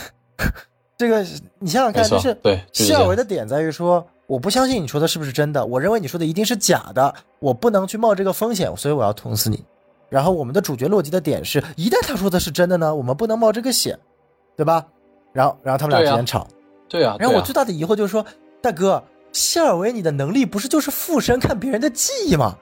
[0.97, 1.25] 这个
[1.57, 9.65] 你想想看，就是对希尔维的点在于说，我不相信你说的是不是真的，我认为你说的一定是假的，我不能去冒这个风险，所以我要捅死你。
[10.11, 13.97] 然后我们的主角洛基的点是，一旦他说的是真的呢，我们不能冒这个险，
[14.57, 14.85] 对吧？
[15.31, 16.45] 然后，然后他们俩之间吵，
[16.89, 17.15] 对啊。
[17.17, 18.25] 然后我最大的疑惑就是说，
[18.61, 19.01] 大哥，
[19.31, 22.57] 希尔维，你的能力不是就是附身看别人的记忆吗？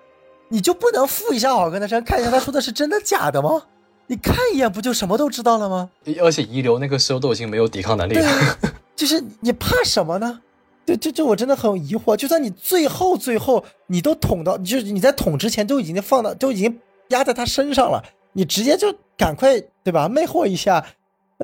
[0.50, 3.64] 你就不能附一下好跟他身，看一下他说的是真的假的吗？
[4.06, 5.90] 你看一眼不就什么都知道了吗？
[6.22, 8.32] 而且遗留那个时候都已经没有抵抗能力了。
[8.96, 10.40] 就是你怕什么呢？
[10.86, 12.16] 就就就我真的很疑惑。
[12.16, 16.80] 就算你最后最后你都捅到，就是你在捅之前都已经放到，都已经
[17.10, 18.04] 压在他身上了，
[18.34, 20.10] 你直接就赶快对吧？
[20.10, 20.84] 魅惑一下，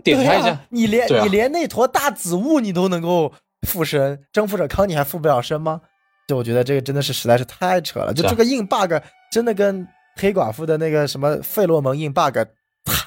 [0.03, 0.59] 点他一下。
[0.69, 3.31] 你连你连那坨大紫雾你都能够
[3.67, 5.81] 附身，征服者康你还附不了身吗？
[6.27, 8.13] 就我觉得这个真的是实在是太扯了。
[8.13, 8.93] 就这个硬 bug
[9.31, 9.87] 真的跟。
[10.17, 12.37] 黑寡妇的那个什么费洛蒙硬 bug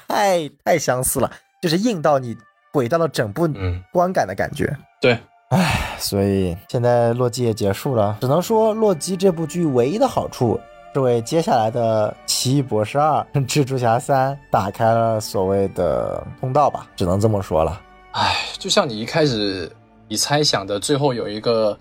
[0.07, 2.37] 太太相似了，就是硬到你
[2.71, 3.49] 毁掉了整部
[3.91, 4.77] 观感的感觉。
[5.01, 5.17] 对，
[5.49, 10.59] 唉，所以现在洛基也结束了，只能说洛基这部剧唯一的好处
[10.93, 17.79] 是为接下来的奇异博士二、 蜘蛛侠三打开了所谓的通道吧，只能这么说了。
[18.11, 19.71] 唉，就像你一开始
[20.07, 21.77] 你猜想的，最后有一个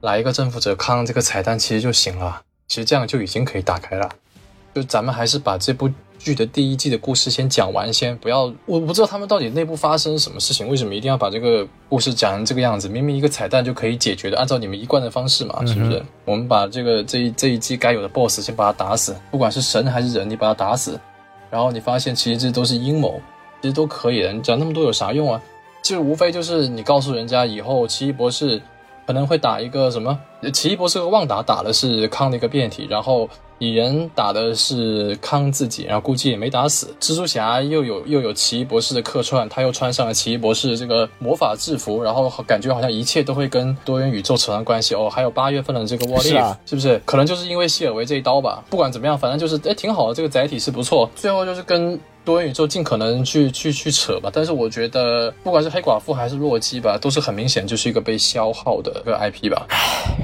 [0.00, 4.08] 来一个征服者康这个彩蛋其实就行了，其实这样就已经可以打开了。
[4.74, 8.52] 就咱们还是把这部剧的第一季的故事先讲完，先不要。
[8.66, 12.88] 我不知道他们到底内部发生什么事情，为什么一定要把这个故事讲成这个样子？
[12.88, 16.02] 明明一个彩蛋就可以解决的，按照你们一贯的方式嘛，是不是？
[16.24, 21.00] 我们把这个这一这一季该有的 BOSS 先把他打死，不管是神还是人，你把他打死，
[21.50, 23.20] 然后你发现其实这都是阴谋，
[23.62, 24.32] 其实都可以的。
[24.32, 25.40] 你讲那么多有啥用啊？
[25.82, 28.60] 其实无非就是你告诉人家以后奇异博士
[29.06, 30.18] 可能会打一个什么？
[30.52, 33.28] 奇异博士和旺达打的是康的一个变体，然后。
[33.58, 36.94] 蚁人打的是康自己，然后估计也没打死。
[37.00, 45.10] 蜘蛛侠又有又有奇异博士的客串，他又穿上了奇异博士这个魔法制服，然后感觉好像一切都会跟多元宇宙扯上关系哦。
[45.10, 46.30] 还有八月份的这个沃利，
[46.64, 47.00] 是不是？
[47.04, 48.64] 可能就是因为希尔维这一刀吧。
[48.70, 51.10] 不管怎么样，反正就是哎挺好的，这个载体是不错。
[51.16, 54.30] 最后就是跟多元宇宙尽可能去去去扯吧。
[54.32, 59.66] 但是我觉得，不管是黑寡妇还是洛基吧，都是很明显就是一个被消耗的一个 IP 吧。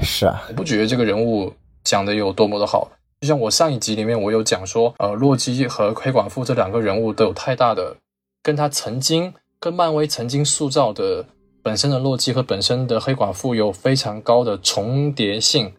[0.01, 1.51] 是啊，我不觉得这个人物
[1.83, 2.87] 讲的有多么的好。
[3.25, 7.97] 就像我上一集里面我有讲说，呃，洛基和黑寡妇这两个人物都有太大的
[8.43, 11.25] 跟他曾经跟漫威曾经塑造的
[11.63, 15.73] 本身的洛基和本身的黑寡妇有非常高的重叠性。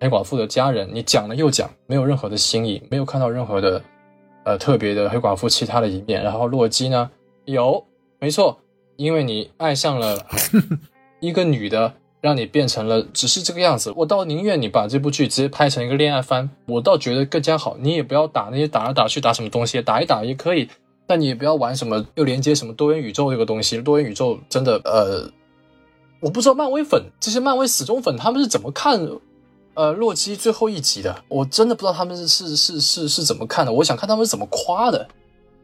[0.00, 3.80] 黑寡妇的家人，你讲了又讲，没有任何的新意，没有看到任何的
[4.42, 6.20] 呃特别的黑寡妇其他的一面。
[6.24, 7.08] 然后洛基呢，
[7.44, 7.86] 有，
[8.18, 8.58] 没错，
[8.96, 10.26] 因为你爱上了
[11.20, 11.94] 一个女的。
[12.20, 17.76] 让你变成了只是这个样子，我倒宁愿你把这部剧直接拍成一个恋爱番，我倒觉得更加好。
[17.80, 20.68] 你也不要打那些打来打去打什么东西，打一打也可以，
[21.06, 23.80] 但你也不要玩什么又连接什么多元宇宙这个东西。
[23.80, 25.30] 多元宇宙真的，呃，
[26.20, 29.00] 我不知道漫威粉这些漫威死忠粉他们是怎么看，
[29.72, 33.72] 呃，洛基最后一集的，我真的不知道他们是是是是是怎么看的。
[33.72, 35.08] 我想看他们是怎么夸的，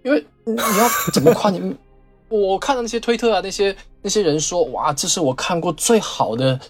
[0.03, 1.77] 因为你要怎么夸你。
[2.29, 3.77] 我看到那些推特啊，那些
[4.07, 6.61] 那些人说，哇，这是我看过最好的，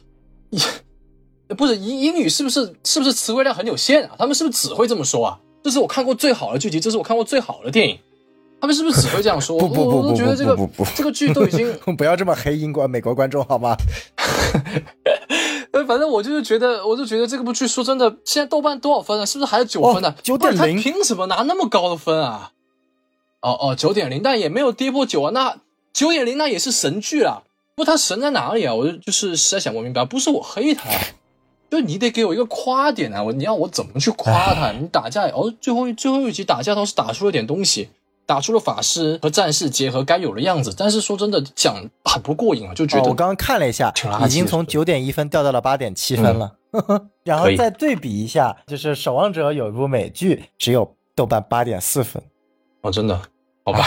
[1.54, 4.16] 不是英英语是不是是不是词汇量很有限啊？
[4.18, 5.38] 他们是不是只会这么说啊？
[5.62, 7.98] 这是我看过最好的剧集，这是我看过最好的电影，
[8.58, 9.58] 他们是不是只会这样说？
[9.60, 13.76] 不不不不不不不，这个剧都已经 不要这么黑英国美国观众好吗？
[15.72, 19.26] 呃，反正我就是觉得，我就觉得这个部剧说真的，现在豆瓣多少分啊？
[19.26, 20.14] 是不是还有九分呢？
[20.22, 22.52] 九点零，凭什么拿那么高的分啊？
[23.42, 25.30] 哦哦，九点零，但也没有跌破九啊。
[25.34, 25.58] 那
[25.96, 27.44] 九点零那也是神剧了。
[27.74, 28.74] 不，它神在哪里啊？
[28.74, 30.04] 我就就是实在想不明白。
[30.04, 30.90] 不是我黑他，
[31.70, 33.22] 就你得给我一个夸点啊！
[33.22, 34.72] 我你让我怎么去夸他？
[34.72, 37.88] 你打架哦，最后最后一集打架倒是打出了点东西，
[38.26, 41.74] 打出了法师和战士结合该有的样子，但是说真的讲
[42.04, 43.90] 很不过瘾啊，就觉得、哦我刚刚看了一下
[44.26, 46.52] 已经从九点一分掉到了八点七分了。
[47.24, 52.22] 然后再对比一下，就是《守望者》有一部美剧，只有豆瓣八点四分。
[52.82, 53.18] 哦，真的，
[53.64, 53.86] 好吧。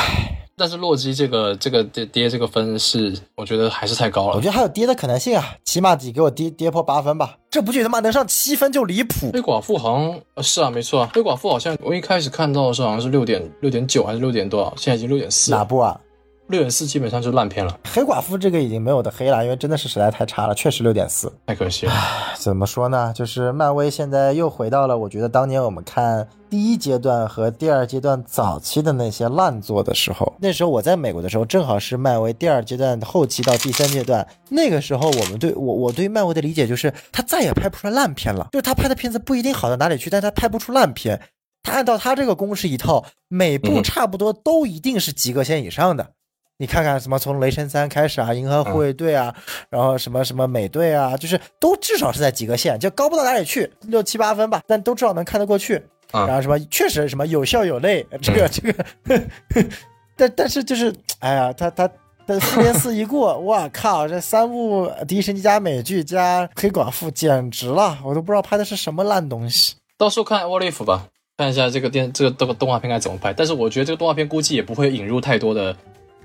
[0.60, 4.36] 但是洛基这个这个跌跌这个分是，我觉得还是太高了。
[4.36, 7.38] 我觉得还有跌的可能性啊，起码得给我跌跌破八分吧。
[7.50, 9.32] 这部剧他妈能上七分就离谱。
[9.32, 16.00] 黑寡妇好像呃是啊，没错啊，黑寡妇好像我一开始看到的时候好像是六点六点九还是六点多少，现在已经六点四了，哪部啊？
[16.50, 21.32] 六点四基本上就烂片了，黑寡妇这个已经没有的黑了，因为真的是实在太差了，确实六点四。
[21.46, 21.94] 太可惜了。
[22.38, 23.14] 怎么说呢？
[23.16, 30.34] 就是漫威现在又回到了我觉得当年我们看第一阶段和第二阶段早期的那些烂作的时候。
[30.40, 34.28] 那时候我在美国的时候，正好是漫威第二阶段后期到第三阶段。
[34.50, 41.22] 那个时候我们对我我对漫威的理解就是，他再也拍不出来烂片了，就是他拍的片子不一定好到哪里去，但他拍不出烂片。
[41.62, 46.14] 他按照他这个公式一套，每部嗯差不多都一定是及格线以上的。
[46.62, 49.34] 你看看什么从雷神三开始啊，银河护卫队啊，
[49.70, 55.82] 然后什么什么美队啊，就是都至少是在及格线，就高不到哪里去，六七八分吧，但都至少能看得过去。
[56.12, 58.86] 啊然后什么确实什么有笑有泪，这个这个，
[60.18, 61.90] 但但是就是，哎呀，他他。
[62.26, 69.74] 但复联四一过， 我靠，这三部迪士尼加美剧加黑寡妇简直了，我都不知道拍的是什么烂东西。
[69.98, 71.08] 到时候看《What If》吧，
[71.38, 73.34] 看一下这个电这个动动画片该怎么拍。
[73.34, 75.76] 但是我觉得这个动画片估计也不会引入太多的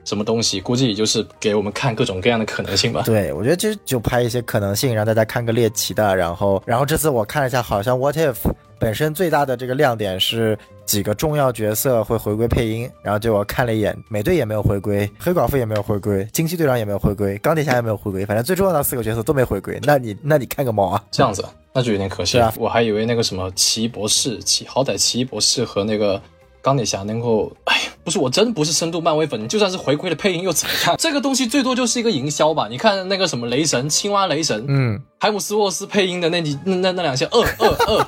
[0.04, 3.02] 什么东西，估计也就是给我们看各种各样的可能性吧。
[3.04, 6.14] 对，我觉得其实就拍一些可能性，让大家看个猎奇的。
[6.14, 8.36] 然后，然后这次我看了一下，好像 What If
[8.78, 12.88] 本身最大的这个亮点是几个重要角色会回归配音。
[13.02, 19.78] 然后就我看了一眼，美队也没有回归，黑寡妇也没有回归，惊奇队长也没有回归，钢铁侠也没有回归，反正最重要的四个角色都没回归。
[19.82, 21.02] 那你那你看个毛啊！
[21.10, 21.42] 这样子，
[21.72, 22.36] 那就有点可惜。
[22.36, 26.20] 了我还以为那个什么奇异博士，奇好歹奇异博士和那个
[26.60, 30.96] 钢铁侠能够，哎呀，不是，我真不是深度漫威粉，就算是回归了配音又怎么样？
[31.00, 32.68] 这个东西最多就是一个营销吧。
[32.70, 38.06] 你看那个什么雷神，青蛙雷神，嗯，海姆斯沃斯配音的那几那那那两下，二二二，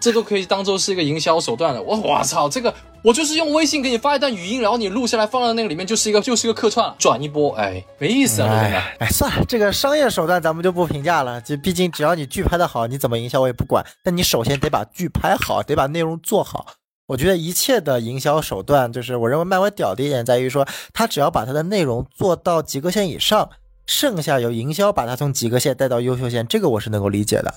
[0.00, 1.82] 这都可以当做是一个营销手段了。
[1.82, 2.72] 我我操，这个
[3.02, 8.78] 我就是用微信给你发一段语音，然后你录下来放到那个里面，就是一个就是一个客串了，转一波，哎，没意思啊，真的。
[8.78, 11.38] 哎哎，算了，这个商业手段咱们就不评价了。
[11.42, 13.84] 就毕竟只要你剧拍的好，你怎么营销我也不管。
[14.02, 16.66] 但你首先得把剧拍好，得把内容做好。
[17.06, 23.50] 我觉得一切的营销手段，就是我认为漫威屌的一点在于说，他只要把它的内容做到及格线以上，
[23.86, 27.52] 剩下由营销把它从及格线带到优秀线，这个我是能够理解的。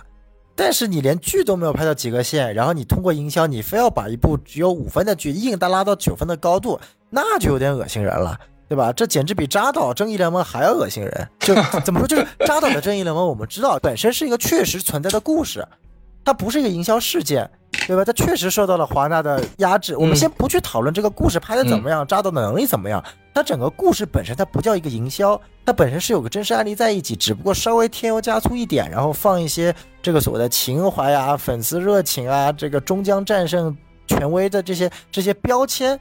[0.53, 6.77] 但是你连剧都没有拍到及格线，然后你通过营销，你非要把一部只有五分的剧硬拉拉到九分的高度，
[7.09, 8.37] 那就有点恶心人了。
[8.69, 8.91] 对吧？
[8.91, 11.29] 这简直比扎导《正义联盟》还要恶心人。
[11.39, 15.65] 就 怎么说，就是扎导的《正义联盟》，我们知道本身是一个确实存在的故事，
[16.25, 17.49] 它不是一个营销事件，
[17.87, 18.05] 对吧？
[18.05, 19.95] 它确实受到了华纳的压制。
[19.95, 33.75] 我们先不去讨论这个故事拍的怎么样，扎导的能力怎么样，它整个故事本身它不叫一个营销，它本身是有个真实案例在一起，只不过稍微添油加醋一点，然后放一些这个所谓的情怀啊、粉丝热情啊、这个终将战胜
[34.05, 35.99] 权威的这些这些标签。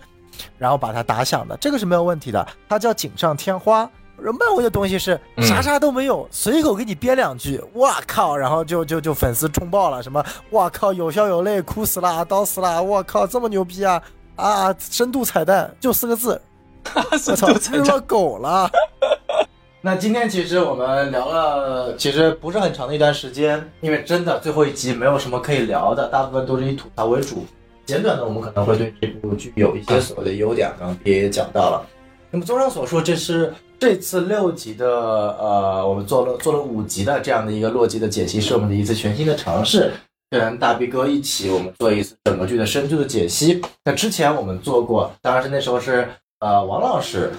[0.59, 3.89] 然后把它打响的，这个是没有问题的，它叫锦上添花。
[4.19, 14.03] 漫威的东西是啥啥都没有，随口给你编两句，我靠，然后就就就粉丝冲爆了，什么我靠，有笑有泪，哭死啦，刀死啦，我靠，这么牛逼啊
[14.37, 16.41] 啊，深度彩蛋就四个字，
[16.95, 18.71] 我操，日了狗了。
[19.83, 27.47] 那今天其实我们聊了，其实不是很长的一段时间，因为真的最后一集没有什么可以聊的，大部分都是以吐槽为主。
[27.85, 31.87] 简短的，我们可能会对这部剧有一些所谓的优点，刚刚也讲到了。
[32.33, 34.87] 那么综上所述，这是这次六集的
[35.39, 39.93] 呃，我们做了做了五集的这样的一个洛基的解析，是我们的一次全新的尝试，
[40.31, 43.61] 跟大 B 哥一起我们做一次整个剧的深度的解析。
[43.85, 46.09] 那之前我们做过，当然是那时候是
[46.41, 47.31] 呃王老师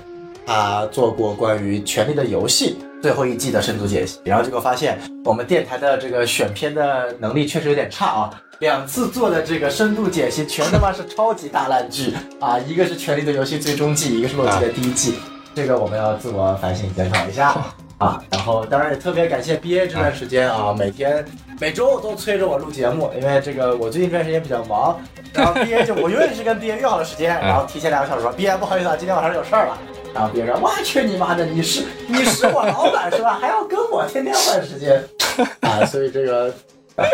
[0.46, 8.42] 他做过关于《权力的游戏》最后一季的深度解析，然后结果发现我们电台的这个选片的能力确实有点差啊。
[8.60, 12.58] 两次做的这个深度解析，全他妈是超级大烂剧啊！
[12.60, 15.14] 一个是《权力的游戏》最终季，一个是《洛基》的第一季，
[15.58, 17.52] 这个我们要自我反省检讨一下
[17.98, 18.22] 啊！
[18.30, 21.26] 然后当然也特别感谢 BA 这段时间啊，每天
[21.60, 25.00] 每周都催着我录节目，因为这个我最近这段时间比较忙，
[25.34, 29.76] 然后 BA 就我永远是跟 BA 约好了时间，然后提前两个小时说 BA 不好意思啊，今天晚上有事儿了。
[30.14, 31.44] 然后 BA 说：“我去你妈的！
[31.44, 33.40] 你是你是我老板是吧？
[33.42, 35.04] 还要跟我天天换时间
[35.62, 36.54] 啊！”所以这个。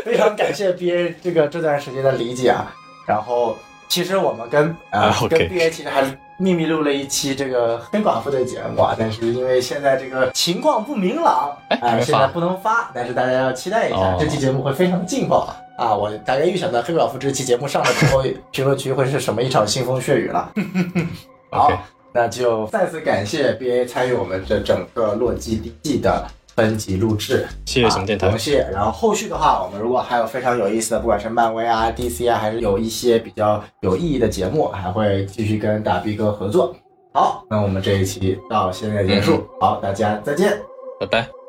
[0.03, 2.73] 非常感谢 B A 这个这段时间的理解啊，
[3.07, 3.55] 然后
[3.87, 6.01] 其实我们跟呃、啊、跟 B A 其实还
[6.43, 15.95] 秘密录了一期这个黑寡妇的节目啊，但是因为现在这个情况不明朗，哎、呃，现在不能发，但是大家要期待一下，哦、这期节目会非常劲爆啊！
[15.95, 18.21] 我大概预想到黑寡妇这期节目上了之后，
[18.51, 20.51] 评论区会是什么一场腥风血雨了。
[21.49, 21.71] 好
[22.11, 28.67] 那就再次感谢 BA 参与我们这整个洛基第一季的分级录制，谢谢什么电台啊不用谢。
[28.71, 36.75] 然后后续的话，我们如果还有非常有意思的，不管是漫威啊、DC 啊，还是有一些比较有意义的节目，还会继续跟大 B 哥合作。
[37.13, 40.59] 好，那我们这一期到现在结束，好，大家再见。
[40.99, 41.42] 拜拜。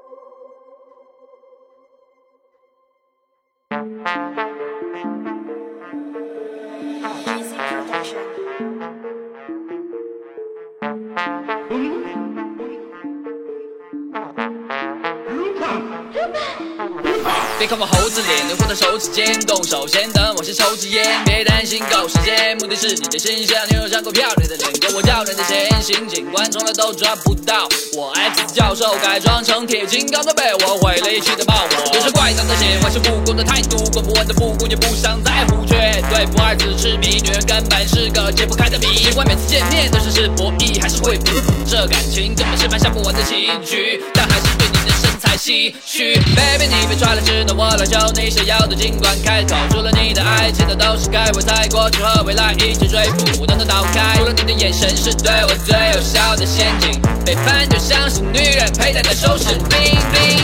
[17.65, 23.57] 别看我猴子脸，能握在手指尖，动手先等我先抽支烟，别担心够时间，目的是你的形象。
[23.71, 28.13] 你有张够漂亮的脸，跟我较量的先行，警官从来都抓不到我。
[28.37, 35.75] X 教授改装成铁金刚都被我毁了一气的爆火，有时怪诞的写坏是不公的态度，管不完的不公也不想在乎，却
[36.13, 38.93] 对不二次痴迷，女人根本是个解不开的谜。
[38.95, 41.33] 尽管每次见面都是是博弈，还是会服，
[41.65, 44.93] 这感情根本是盘下不完的棋局，但还是对你的
[45.37, 46.15] 唏嘘。
[46.35, 49.57] Baby，你别抓了，只能我来救你想要的，尽管开口。
[49.71, 54.17] 除了你的爱，其他都是该我在过去和未来一起追捕，我都能逃开。
[54.17, 59.79] 除了你的眼神是对我最有效的陷阱，背叛就像是女人佩戴的首饰，冰
[60.13, 60.39] 冰。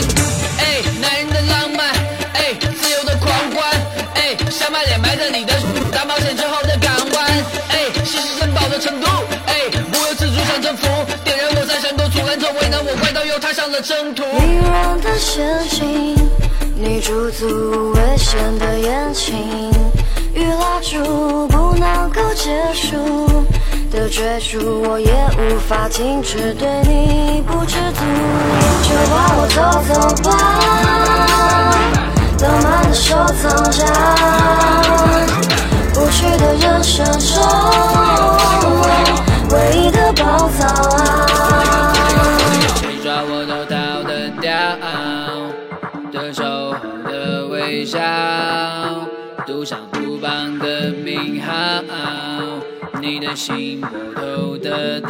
[0.59, 1.89] 哎，男人的浪漫，
[2.33, 3.71] 哎，自由的狂欢，
[4.15, 5.53] 哎，想把脸埋在你的
[5.91, 9.07] 大冒险之后的港湾，哎，吸食珍宝的程度，
[13.81, 16.15] 迷人的陷阱，
[16.75, 19.71] 你驻足危险的眼睛，
[20.35, 23.43] 与蜡烛不能够结束
[23.89, 28.03] 的追逐，我也无法停止对你不知足。
[28.83, 29.57] 就把我偷
[29.91, 29.93] 走
[30.29, 30.31] 吧，
[32.39, 33.83] 浪漫的收藏家，
[35.95, 37.41] 过去的人生中
[39.49, 41.50] 唯一的宝藏啊。
[44.61, 44.85] 得掉，
[46.11, 46.77] 对手后
[47.09, 47.99] 的微笑，
[49.47, 51.51] 赌上赌棒的名号，
[53.01, 55.09] 你的心我都得到。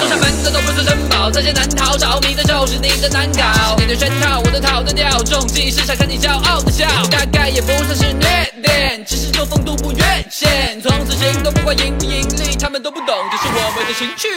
[0.00, 3.76] 坐下门的都不是珍宝，在劫难逃，着迷的就是你的难搞。
[3.78, 10.80] 你的圈套我都逃得掉，中计是想看你骄傲的笑，大概也不算是虐恋，只是做风度不越线。
[10.82, 14.28] 从此行动不管盈不盈利，他们都不懂，这是我们的情趣。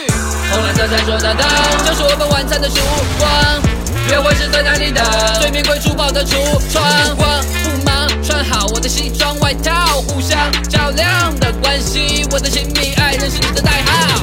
[0.52, 1.44] 红蓝色闪烁的灯，
[1.84, 2.76] 就是我们晚餐的曙
[3.18, 3.60] 光。
[4.08, 5.04] 约会是在哪里等？
[5.40, 6.36] 对面会珠宝的橱
[6.70, 6.84] 窗，
[7.16, 14.20] 慌不忙穿好我的西装外套，互相较量的关系，我的亲密爱人是你的代号。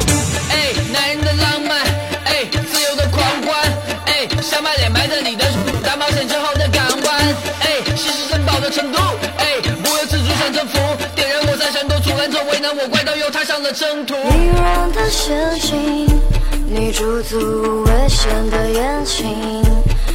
[0.51, 1.81] 哎，男人的浪漫，
[2.25, 3.73] 哎，自由的狂欢，
[4.05, 5.45] 哎，想把脸埋在你的
[5.83, 8.99] 大冒险之后的港湾，哎，吸食珍宝的程度，
[9.37, 10.77] 哎，不由自主想征服，
[11.15, 14.15] 点燃我在闪躲，阻拦着为难我，怪盗又踏上了征途。
[14.15, 16.08] 迷人的陷阱，
[16.71, 19.27] 你驻足危险的眼睛，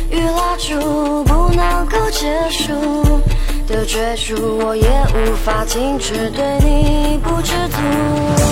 [0.09, 3.21] 与蜡烛不能够结束
[3.67, 7.77] 的追逐，我也无法停止对你不知足。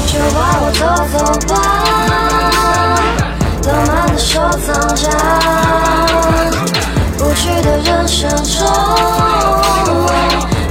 [0.09, 0.85] 就把我偷
[1.17, 1.55] 走吧，
[3.69, 5.09] 浪漫的收藏家，
[7.21, 8.67] 无趣的人生中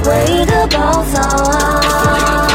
[0.04, 2.51] 唯一的宝藏啊。